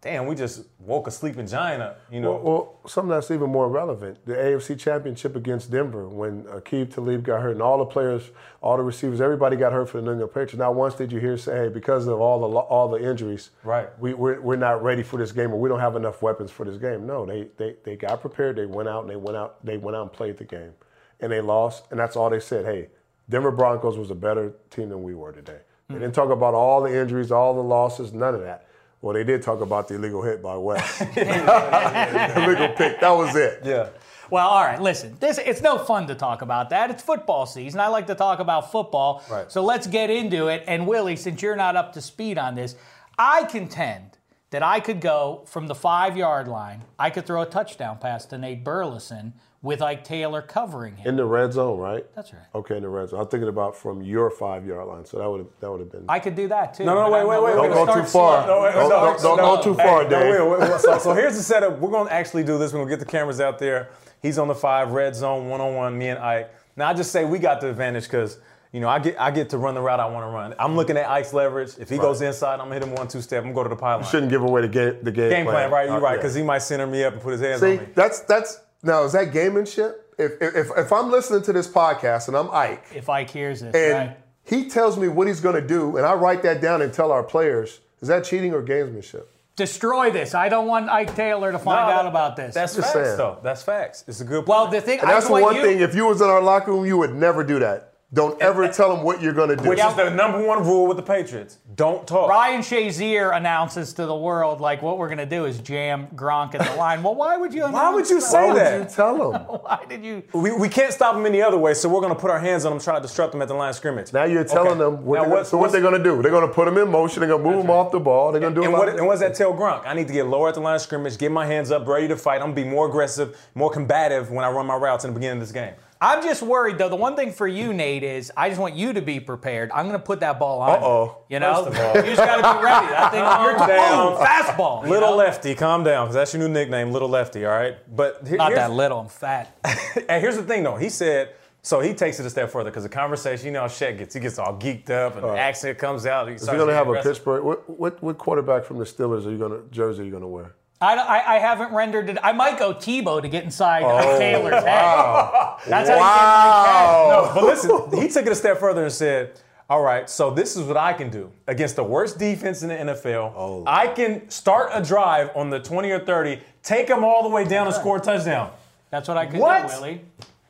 [0.00, 2.32] damn, we just woke a sleeping giant up, you know?
[2.32, 7.22] Well, well, something that's even more relevant: the AFC Championship against Denver, when Aqib Talib
[7.22, 8.30] got hurt, and all the players,
[8.62, 10.54] all the receivers, everybody got hurt for the New England Patriots.
[10.54, 13.88] Not once did you hear say, "Hey, because of all the all the injuries, Right.
[14.00, 16.64] we, we're, we're not ready for this game, or we don't have enough weapons for
[16.64, 18.56] this game." No, they, they they got prepared.
[18.56, 19.62] They went out and they went out.
[19.64, 20.72] They went out and played the game,
[21.20, 21.84] and they lost.
[21.90, 22.64] And that's all they said.
[22.64, 22.88] Hey,
[23.28, 25.60] Denver Broncos was a better team than we were today.
[25.88, 26.00] They hmm.
[26.00, 28.66] didn't talk about all the injuries, all the losses, none of that.
[29.02, 31.00] Well, they did talk about the illegal hit by Wes.
[31.00, 33.00] illegal pick.
[33.00, 33.60] That was it.
[33.64, 33.88] yeah.
[34.30, 35.16] Well, all right, listen.
[35.20, 36.90] This it's no fun to talk about that.
[36.90, 37.78] It's football season.
[37.78, 39.22] I like to talk about football.
[39.30, 39.50] Right.
[39.52, 40.64] So let's get into it.
[40.66, 42.74] And Willie, since you're not up to speed on this,
[43.16, 44.18] I contend
[44.50, 48.26] that I could go from the five yard line, I could throw a touchdown pass
[48.26, 49.34] to Nate Burleson
[49.66, 51.08] with Ike Taylor covering him.
[51.08, 52.06] In the red zone, right?
[52.14, 52.42] That's right.
[52.54, 53.20] Okay, in the red zone.
[53.20, 55.90] I'm thinking about from your five yard line, so that would have that would have
[55.92, 56.04] been.
[56.08, 56.84] I could do that too.
[56.84, 57.74] No, no, wait, wait, wait, wait.
[57.74, 58.46] don't go too far.
[58.46, 59.56] No, wait, don't, no, don't, don't no.
[59.56, 60.40] go too Hey, far, no, Dave.
[60.40, 60.80] wait, wait, wait.
[60.80, 61.78] So, so here's the setup.
[61.80, 62.72] We're going to actually do this.
[62.72, 63.90] We're going to get the cameras out there.
[64.22, 66.50] He's on the five, red zone, one on one, me and Ike.
[66.76, 68.38] Now, I just say we got the advantage because,
[68.72, 70.54] you know, I get I get to run the route I want to run.
[70.58, 71.70] I'm looking at Ike's leverage.
[71.78, 73.38] If he goes inside, I'm going to hit him one, two step.
[73.44, 74.04] I'm going to go to the pylon.
[74.04, 74.96] Shouldn't give away the game.
[75.02, 75.86] The game, Game plan, right?
[75.88, 76.16] You're Uh, right, yeah.
[76.16, 77.88] because he might center me up and put his hands See, on me.
[77.94, 79.94] that's that's now is that gamemanship?
[80.18, 83.74] If, if if I'm listening to this podcast and I'm Ike If Ike hears this,
[83.74, 84.16] and right?
[84.44, 87.12] he tells me what he's going to do, and I write that down and tell
[87.12, 89.24] our players, is that cheating or gamesmanship?
[89.56, 90.34] Destroy this.
[90.34, 92.54] I don't want Ike Taylor to find No, out about this.
[92.54, 93.16] That's Just facts, saying.
[93.18, 93.38] though.
[93.42, 94.04] That's facts.
[94.06, 95.00] It's a good well, the thing.
[95.00, 95.80] And I that's the one you- thing.
[95.80, 97.94] If you was in our locker room, you would never do that.
[98.14, 99.68] Don't ever tell them what you're going to do.
[99.68, 101.58] Which is the number one rule with the Patriots.
[101.74, 102.28] Don't talk.
[102.30, 106.54] Ryan Shazier announces to the world, like, what we're going to do is jam Gronk
[106.54, 107.02] at the line.
[107.02, 107.62] Well, why would you?
[107.64, 108.26] Why would you that?
[108.26, 108.78] say Why would that?
[108.90, 109.42] you tell them?
[109.62, 110.22] Why did you?
[110.32, 112.64] We, we can't stop them any other way, so we're going to put our hands
[112.64, 114.12] on them, try to disrupt them at the line of scrimmage.
[114.12, 114.78] Now you're telling Okay.
[114.78, 116.22] them what Now they're gonna, what's- so what what's- they're going to do.
[116.22, 117.20] They're going to put them in motion.
[117.20, 118.30] They're going to move them off the ball.
[118.30, 119.84] They're going to do And a lot what, of and what's that tell Gronk?
[119.84, 122.06] I need to get lower at the line of scrimmage, get my hands up, ready
[122.06, 122.36] to fight.
[122.36, 125.38] I'm gonna be more aggressive, more combative when I run my routes in the beginning
[125.42, 125.74] of this game.
[126.00, 126.88] I'm just worried though.
[126.88, 129.70] The one thing for you, Nate, is I just want you to be prepared.
[129.72, 130.68] I'm going to put that ball on.
[130.80, 130.86] you.
[130.86, 131.18] Uh-oh.
[131.28, 132.86] You know, First of all- you just got to be ready.
[132.88, 134.14] That thing, you're Calm down.
[134.16, 134.82] boom, fastball.
[134.88, 135.16] Little know?
[135.16, 137.44] lefty, calm down, because that's your new nickname, Little Lefty.
[137.46, 139.00] All right, but here- Not that little.
[139.00, 139.56] I'm fat.
[140.08, 140.76] And here's the thing, though.
[140.76, 141.30] He said,
[141.62, 144.14] so he takes it a step further because the conversation, you know, how Shaq gets,
[144.14, 146.28] he gets all geeked up and the accent comes out.
[146.28, 147.02] He If you're gonna getting have a.
[147.02, 150.28] Pittsburgh, what, what what quarterback from the Steelers are you gonna jersey are you gonna
[150.28, 150.54] wear?
[150.80, 152.18] I, I, I haven't rendered it.
[152.22, 155.56] I might go Tebow to get inside Oh, Taylor's wow.
[155.60, 155.70] head.
[155.70, 159.40] That's how you get No, but listen, he took it a step further and said,
[159.70, 162.74] all right, so this is what I can do against the worst defense in the
[162.76, 163.32] NFL.
[163.34, 163.64] Oh.
[163.66, 167.44] I can start a drive on the 20 or 30, take them all the way
[167.44, 168.52] down and score a touchdown.
[168.90, 169.62] That's what I could What?
[169.68, 170.02] do, Willie.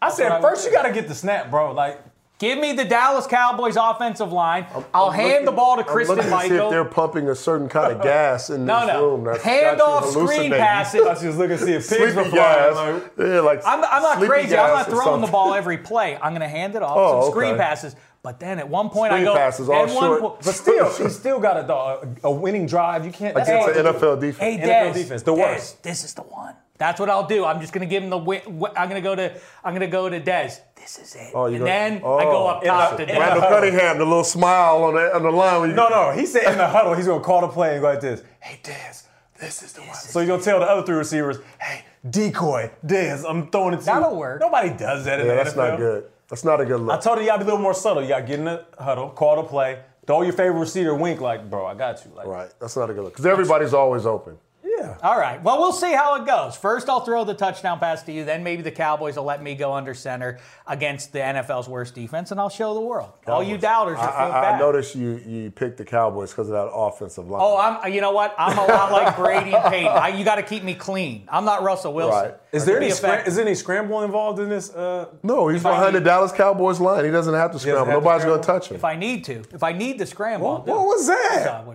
[0.03, 0.71] I what said, would first do.
[0.71, 1.73] you got to get the snap, bro.
[1.73, 1.99] Like,
[2.39, 4.67] Give me the Dallas Cowboys offensive line.
[4.93, 7.67] I'll hand the ball to I'm Christine looking to see if they're pumping a certain
[7.67, 9.07] kind of gas in No, this no.
[9.07, 9.25] room.
[9.25, 11.01] That's Hand off screen passes.
[11.01, 12.75] I was just looking to see if pigs were Sleepy flying.
[12.75, 14.55] Like, yeah, like I'm, I'm not crazy.
[14.55, 16.17] I'm not throwing the ball every play.
[16.17, 17.97] I'm going to hand it off Oh, some screen passes.
[18.27, 19.37] But then at one point I go.
[19.37, 20.21] passes, all at one short.
[20.21, 23.07] po- but still, he still got a, a, a winning drive.
[23.07, 23.37] You can't.
[23.37, 23.83] Against the.
[23.85, 24.39] NFL defense.
[24.39, 25.83] Hey, NFL Dez, defense, the Dez, worst.
[25.85, 26.57] This is the one.
[26.77, 27.45] That's what I'll do.
[27.45, 28.19] I'm just gonna give him the.
[28.19, 29.33] Wi- wi- I'm gonna go to.
[29.63, 30.59] I'm gonna go to Dez.
[30.75, 31.31] This is it.
[31.37, 32.19] Oh, and gonna- then I oh.
[32.19, 33.21] go up top the- to in Dez.
[33.21, 33.59] Randall huddle.
[33.61, 35.61] Cunningham, the little smile on the on the line.
[35.61, 36.11] When you, No, no.
[36.11, 38.25] He said in the huddle, he's gonna call the play and go like this.
[38.41, 39.05] Hey, Dez,
[39.39, 39.95] this is the one.
[39.95, 43.83] So you're gonna tell the other three receivers, hey, decoy, Dez, I'm throwing it to
[43.83, 43.87] you.
[43.87, 44.41] That'll work.
[44.41, 45.69] Nobody does that in yeah, the that's NFL.
[45.71, 46.05] not good.
[46.29, 46.99] That's not a good look.
[46.99, 48.07] I told you gotta be a little more subtle.
[48.07, 51.67] Gotta get in the huddle, call the play, throw your favorite receiver, wink like, bro,
[51.67, 52.13] I got you.
[52.15, 54.39] Like, right, that's not a good look because everybody's always open.
[54.79, 54.97] Yeah.
[55.03, 55.43] All right.
[55.43, 56.57] Well, we'll see how it goes.
[56.57, 58.25] First, I'll throw the touchdown pass to you.
[58.25, 62.31] Then maybe the Cowboys will let me go under center against the NFL's worst defense,
[62.31, 63.13] and I'll show the world.
[63.27, 64.57] All you doubters I, I.
[64.57, 67.41] I noticed you you picked the Cowboys because of that offensive line.
[67.43, 67.93] Oh, I'm.
[67.93, 68.35] You know what?
[68.39, 69.89] I'm a lot like Brady and Peyton.
[69.93, 71.29] I, you got to keep me clean.
[71.31, 72.31] I'm not Russell Wilson.
[72.31, 72.35] Right.
[72.53, 74.71] Is there any scram- is there any scramble involved in this?
[74.75, 77.05] Uh, no, he's I behind the Dallas Cowboys line.
[77.05, 77.85] He doesn't have to scramble.
[77.85, 78.61] have Nobody's going to scramble?
[78.61, 78.77] touch him.
[78.77, 80.87] If I need to, if I need to scramble, I'll what, do what it.
[80.87, 81.67] was That's that?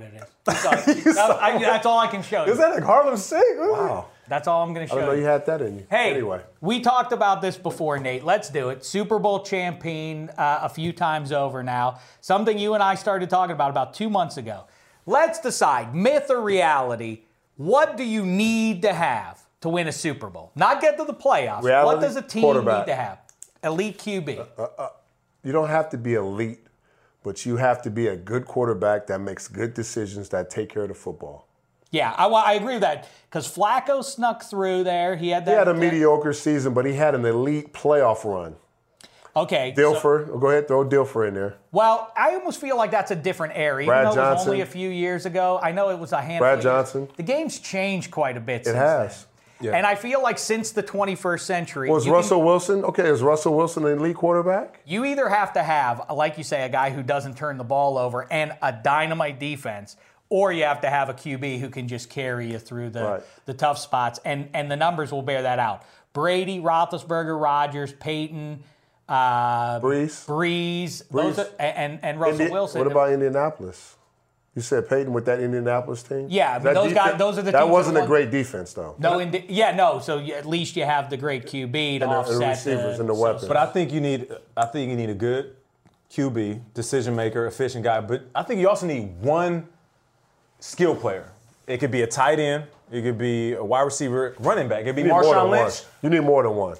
[0.47, 0.85] Not what.
[0.85, 2.51] That's all, that- I- that's all I can show you.
[2.51, 3.41] Is that like Harlem Shake?
[3.57, 5.21] Wow, That's all I'm going to I show didn't know you.
[5.21, 5.85] you had that in you.
[5.89, 8.23] Hey, anyway, we talked about this before, Nate.
[8.23, 8.83] Let's do it.
[8.85, 11.99] Super Bowl champion uh, a few times over now.
[12.21, 14.65] Something you and I started talking about about two months ago.
[15.05, 17.21] Let's decide, myth or reality,
[17.57, 20.51] what do you need to have to win a Super Bowl?
[20.55, 21.63] Not get to the playoffs.
[21.63, 23.19] Reality, what does a team need to have?
[23.63, 24.39] Elite QB.
[24.39, 24.89] Uh, uh, uh,
[25.43, 26.59] you don't have to be elite,
[27.23, 30.83] but you have to be a good quarterback that makes good decisions that take care
[30.83, 31.47] of the football.
[31.91, 35.15] yeah, I, I agree with that because Flacco snuck through there.
[35.15, 35.51] He had that.
[35.51, 38.55] He had a that- mediocre season, but he had an elite playoff run.
[39.35, 39.73] Okay.
[39.75, 41.55] so- Dilfer, go ahead, throw Dilfer in there.
[41.71, 43.85] Well, I almost feel like that's a different era.
[43.85, 45.59] Brad Even though it was only a few years ago.
[45.61, 46.39] I know it was a handful.
[46.47, 46.61] Brad.
[46.61, 47.07] Johnson.
[47.15, 48.61] The game's changed quite a bit.
[48.61, 49.17] It since has.
[49.23, 49.27] then.
[49.63, 53.07] And I feel like since the 21st century, Was you, can- Russell Wilson okay?
[53.09, 54.81] Is Russell Wilson an elite quarterback?
[54.85, 57.97] you either have to have, like you say, a guy who doesn't turn the ball
[57.97, 59.95] over and a dynamite defense,
[60.29, 63.21] or you have to have a QB who can just carry you through the, Right.
[63.45, 64.19] the tough spots.
[64.25, 65.83] And and the numbers will bear that out.
[66.13, 68.63] Brady, Roethlisberger, Rodgers, Peyton,
[69.09, 70.25] uh, Brees?
[70.25, 71.39] Breeze, those Brees.
[71.39, 72.79] are, and and Russell Indi- Wilson.
[72.79, 73.95] What about Indianapolis?
[74.55, 76.27] You said Peyton with that Indianapolis team.
[76.29, 78.73] Yeah, but That those guys- those are the That teams that wasn't a great defense
[78.73, 78.95] though.
[78.99, 79.99] No, indi- yeah, no.
[79.99, 83.01] So at least you have the great QB to And the- and the receivers the,
[83.01, 83.47] and the so- weapons.
[83.47, 84.27] But I think you need,
[84.57, 85.55] I think you need a good
[86.13, 88.01] QB, decision maker, efficient guy.
[88.01, 89.67] But I think you also need one
[90.59, 91.31] skill player.
[91.67, 92.65] It could be a tight end.
[92.91, 94.81] It could be a wide receiver, running back.
[94.81, 95.59] It could be more Marshawn than one.
[95.63, 95.83] Lynch.
[96.01, 96.75] You need more than one.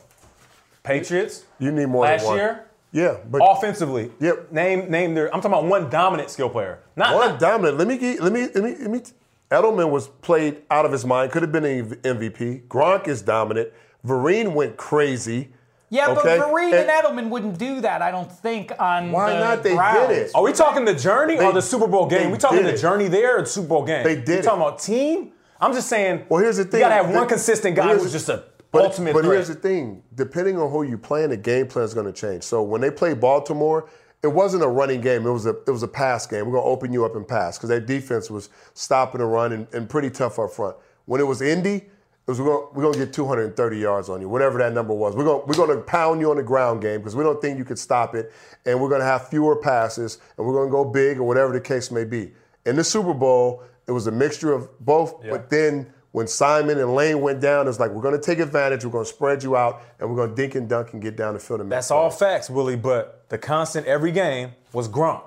[0.84, 1.46] Patriots.
[1.58, 2.38] You need more Last than one.
[2.38, 4.12] Last year, Yeah, but offensively.
[4.20, 4.52] Yep.
[4.52, 5.28] Name name their.
[5.34, 6.80] I'm talking about one dominant skill player.
[6.96, 7.78] Not one not- dominant.
[7.78, 9.02] Let me get, let me let me let me.
[9.50, 11.32] Edelman was played out of his mind.
[11.32, 12.68] Could have been an MVP.
[12.68, 13.70] Gronk is dominant.
[14.06, 15.52] Vereen went crazy.
[15.90, 16.38] Yeah, Okay?
[16.40, 18.02] but Vereen And- and Edelman wouldn't do that.
[18.02, 19.64] I don't think on Why the not?
[19.64, 20.08] They Browns.
[20.08, 20.32] did it.
[20.34, 22.32] Are we talking the journey or the Super Bowl game?
[22.32, 24.04] We talking the journey there or the Super Bowl game?
[24.06, 24.44] They did We it.
[24.44, 25.32] talking about team?
[25.60, 26.26] I'm just saying.
[26.30, 26.80] Well, here's the thing.
[26.80, 29.36] You gotta have The- one consistent guy here's who's just a but, ultimate But threat.
[29.36, 32.44] here's the thing: depending on who you playing, the game plan is going to change.
[32.44, 33.90] So when they played Baltimore,
[34.24, 36.46] it wasn't a running game; it was a it was a pass game.
[36.46, 39.52] We're going to open you up and pass because their defense was stopping the run
[39.52, 40.76] and, and pretty tough up front.
[41.06, 41.90] When it was Indy, it
[42.28, 45.16] was we're going we're going to get 230 yards on you, whatever that number was.
[45.16, 47.58] We're going we're going to pound you on the ground game because we don't think
[47.58, 48.32] you could stop it,
[48.66, 51.52] and we're going to have fewer passes, and we're going to go big or whatever
[51.52, 52.32] the case may be.
[52.66, 56.94] In the Super Bowl, it was a mixture of both, but then when Simon and
[56.94, 59.56] Lane went down, it's like we're going to take advantage, we're going to spread you
[59.56, 61.90] out, and we're going to dink and dunk and get down the field and That's
[61.92, 62.20] all plays.
[62.20, 62.76] facts, Willie.
[62.76, 65.24] But the constant every game was Gronk,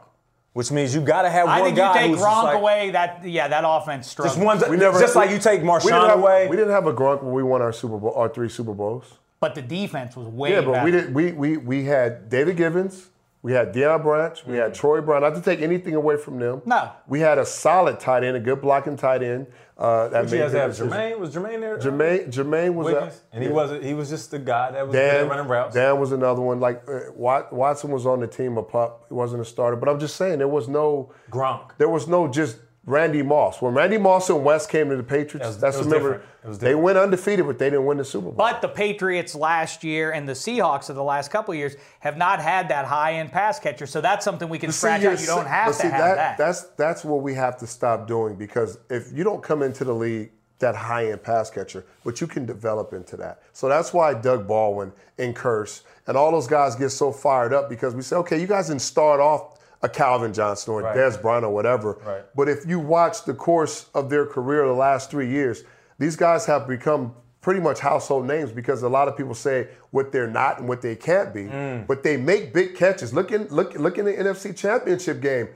[0.52, 1.54] which means you got to have one.
[1.56, 2.90] I one think you take who's just Gronk like- away.
[2.90, 4.36] That yeah, that offense struggles.
[4.36, 4.60] Just one.
[4.70, 6.48] We never, just like you take we didn't Marshawn have, away.
[6.48, 9.18] We didn't have a Gronk when we won our Super Bowl, our three Super Bowls.
[9.40, 10.84] but the defense was way yeah, but better.
[10.84, 11.14] we did.
[11.14, 13.08] We we we had David Givens.
[13.42, 14.42] We had Deion Branch.
[14.46, 15.20] We had Troy Brown.
[15.20, 16.60] Not to take anything away from them.
[16.62, 16.66] Mm.
[16.66, 16.90] No.
[17.06, 19.46] We had a solid tight end, a good blocking tight end.
[19.76, 20.70] Uh, that made guys good have?
[20.70, 21.78] Jermaine was Jermaine there.
[21.78, 23.20] Jermaine, Jermaine was Wiggins?
[23.32, 23.54] a, and he yeah.
[23.54, 23.82] wasn't.
[23.82, 25.74] He was just the guy that was Dan, running routes.
[25.74, 26.60] Dan was another one.
[26.60, 29.06] Like uh, Watson was on the team, a pup.
[29.08, 31.72] He wasn't a starter, but I'm just saying there was no Gronk.
[31.78, 33.62] There was no just Randy Moss.
[33.62, 36.22] When Randy Moss and Wes came to the Patriots, was- that's remember different.
[36.44, 38.32] It was they went undefeated, but they didn't win the Super Bowl.
[38.32, 42.18] But the Patriots last year and the Seahawks of the last couple of years have
[42.18, 43.86] not had that high end pass catcher.
[43.86, 45.20] So that's something we can But see, scratch you're out.
[45.20, 46.36] You don't have to see, have that.
[46.36, 49.94] That's that's what we have to stop doing because if you don't come into the
[49.94, 53.42] league that high end pass catcher, but you can develop into that.
[53.52, 57.68] So that's why Doug Baldwin and Kearse and all those guys get so fired up
[57.68, 59.53] because we say, okay, you guys didn't start off
[59.84, 60.96] a Calvin Johnson or Right.
[60.96, 61.98] Dez Bryant or whatever.
[62.04, 62.24] Right.
[62.34, 65.62] But if you watch the course of their career the last three years,
[65.98, 70.10] these guys have become pretty much household names because a lot of people say what
[70.10, 71.44] they're not and what they can't be.
[71.44, 71.86] Mm.
[71.86, 73.12] But they make big catches.
[73.12, 75.48] Look in look look in the NFC Championship game.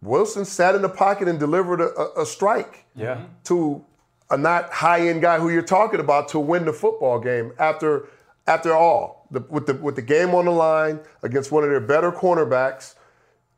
[0.00, 3.24] Wilson sat in the pocket and delivered a, a, strike Yeah.
[3.44, 3.84] to
[4.30, 8.08] a not high end guy who you're talking about to win the football game after
[8.46, 11.80] after all the, with the with the game on the line against one of their
[11.80, 12.94] better cornerbacks,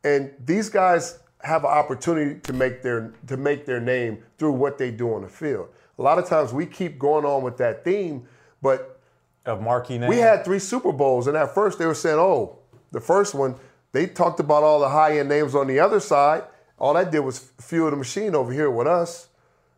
[0.04, 4.78] and these guys have an opportunity to make their to make their name through what
[4.78, 5.68] they do on the field.
[5.98, 8.26] A lot of times we keep going on with that theme,
[8.62, 9.00] but
[9.46, 10.08] Of marquee name.
[10.08, 12.58] we had three Super Bowls, and at first they were saying, "Oh,
[12.92, 13.54] the first one."
[13.92, 16.44] They talked about all the high-end names on the other side.
[16.78, 19.26] All that did was fuel the machine over here with us.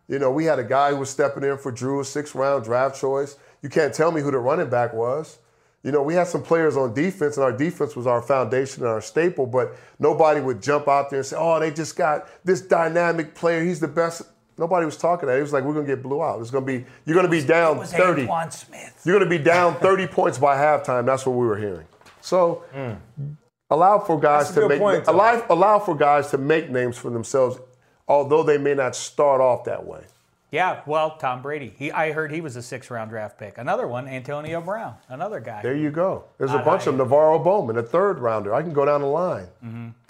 [0.06, 3.00] You know, we had a guy who was stepping in for Drew, a six-round draft
[3.00, 3.36] choice.
[3.62, 5.38] You can't tell me who the running back was.
[5.82, 8.92] You know, we had some players on defense, and our defense was our foundation and
[8.92, 9.46] our staple.
[9.46, 13.64] But nobody would jump out there and say, "Oh, they just got this dynamic player.
[13.64, 14.22] He's the best."
[14.58, 15.38] Nobody was talking that.
[15.38, 16.40] It was like we're gonna get blew out.
[16.40, 18.26] It's gonna be you're gonna be down was thirty.
[18.26, 18.92] Antowain Smith.
[19.04, 21.04] You're going to be down 30 points by halftime.
[21.06, 21.86] That's what we were hearing.
[22.20, 23.32] So hmm.
[23.70, 27.10] allow for guys That's to make point, allow, allow for guys to make names for
[27.10, 27.58] themselves,
[28.06, 30.04] although they may not start off that way.
[30.52, 31.72] Yeah, well, Tom Brady.
[31.78, 33.56] He, I heard he was a six round draft pick.
[33.58, 35.62] Another one, Antonio Brown, another guy.
[35.62, 36.24] There you go.
[36.38, 36.90] There's a Not bunch high.
[36.90, 36.96] of.
[36.96, 38.54] NaVorro Bowman, a third rounder.
[38.54, 39.46] I can go down the line.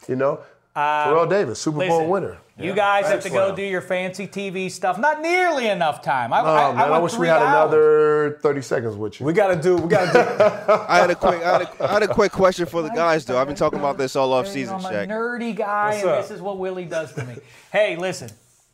[0.09, 0.41] You know,
[0.75, 1.93] Terrell Davis, Super Bowl Mm-hmm.
[1.95, 2.39] Listen, winner.
[2.59, 3.57] You guys have to go Excellent.
[3.57, 4.99] do your fancy TV stuff.
[4.99, 6.33] Not nearly enough time.
[6.33, 7.49] I, Oh, I, man, I, wish we had hours.
[7.73, 9.27] another 30 seconds with you.
[9.27, 9.77] We gotta do.
[9.77, 10.73] We gotta do.
[10.89, 13.25] I had a quick, I had a, I had a quick question for the guys
[13.25, 13.39] though.
[13.39, 15.05] I've been talking about this all off season, know, I'm Shaq.
[15.05, 17.37] a nerdy guy, and this is what Willie does to me.
[17.73, 18.29] hey, listen,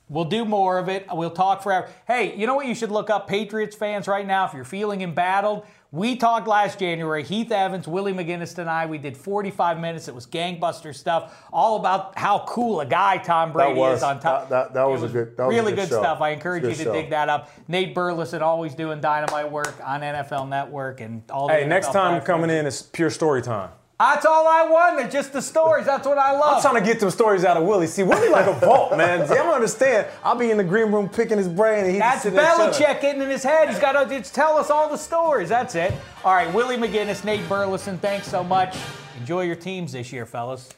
[0.09, 1.07] we'll do more of it.
[1.13, 1.89] We'll talk forever.
[2.07, 5.03] Hey, you know what you should look up, Patriots fans, right now, if you're feeling
[5.03, 5.65] embattled?
[5.91, 8.85] We talked last January, Heath Evans, Willie McGinest, and I.
[8.85, 10.07] We did 45 minutes.
[10.07, 14.21] It was gangbuster stuff, all about how cool a guy Tom Brady was- is on
[14.21, 14.51] top.
[14.51, 16.21] that- that- that It was a good- that was a really good good stuff.
[16.21, 16.93] I encourage Good you to show.
[16.93, 17.49] dig that up.
[17.69, 21.49] Nate Burleson always doing dynamite work on NFL Network and all.
[21.49, 22.27] The hey, next time platforms.
[22.27, 23.71] coming in is pure story time.
[23.99, 25.11] That's all I wanted.
[25.11, 25.86] Just the stories.
[25.86, 26.57] That's what I love.
[26.57, 27.88] I'm trying to get them stories out of Willie.
[27.88, 29.26] See, Willie like a vault, man.
[29.26, 30.07] See, I don't understand.
[30.22, 32.61] I'll be in the green room picking his brain, and he's That's sitting there shut
[32.61, 32.74] up.
[32.74, 33.68] Belichick getting in his head.
[33.68, 35.49] He's got to just tell us all the stories.
[35.49, 35.92] That's it.
[36.24, 38.76] All right, Willie McGinest, Nate Burleson, thanks so much.
[39.18, 40.68] Enjoy your teams this year, fellas.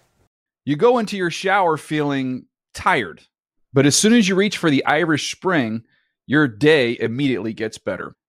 [0.64, 3.22] You go into your shower feeling tired,
[3.72, 5.82] but as soon as you reach for the Irish Spring,
[6.26, 8.14] your day immediately gets better.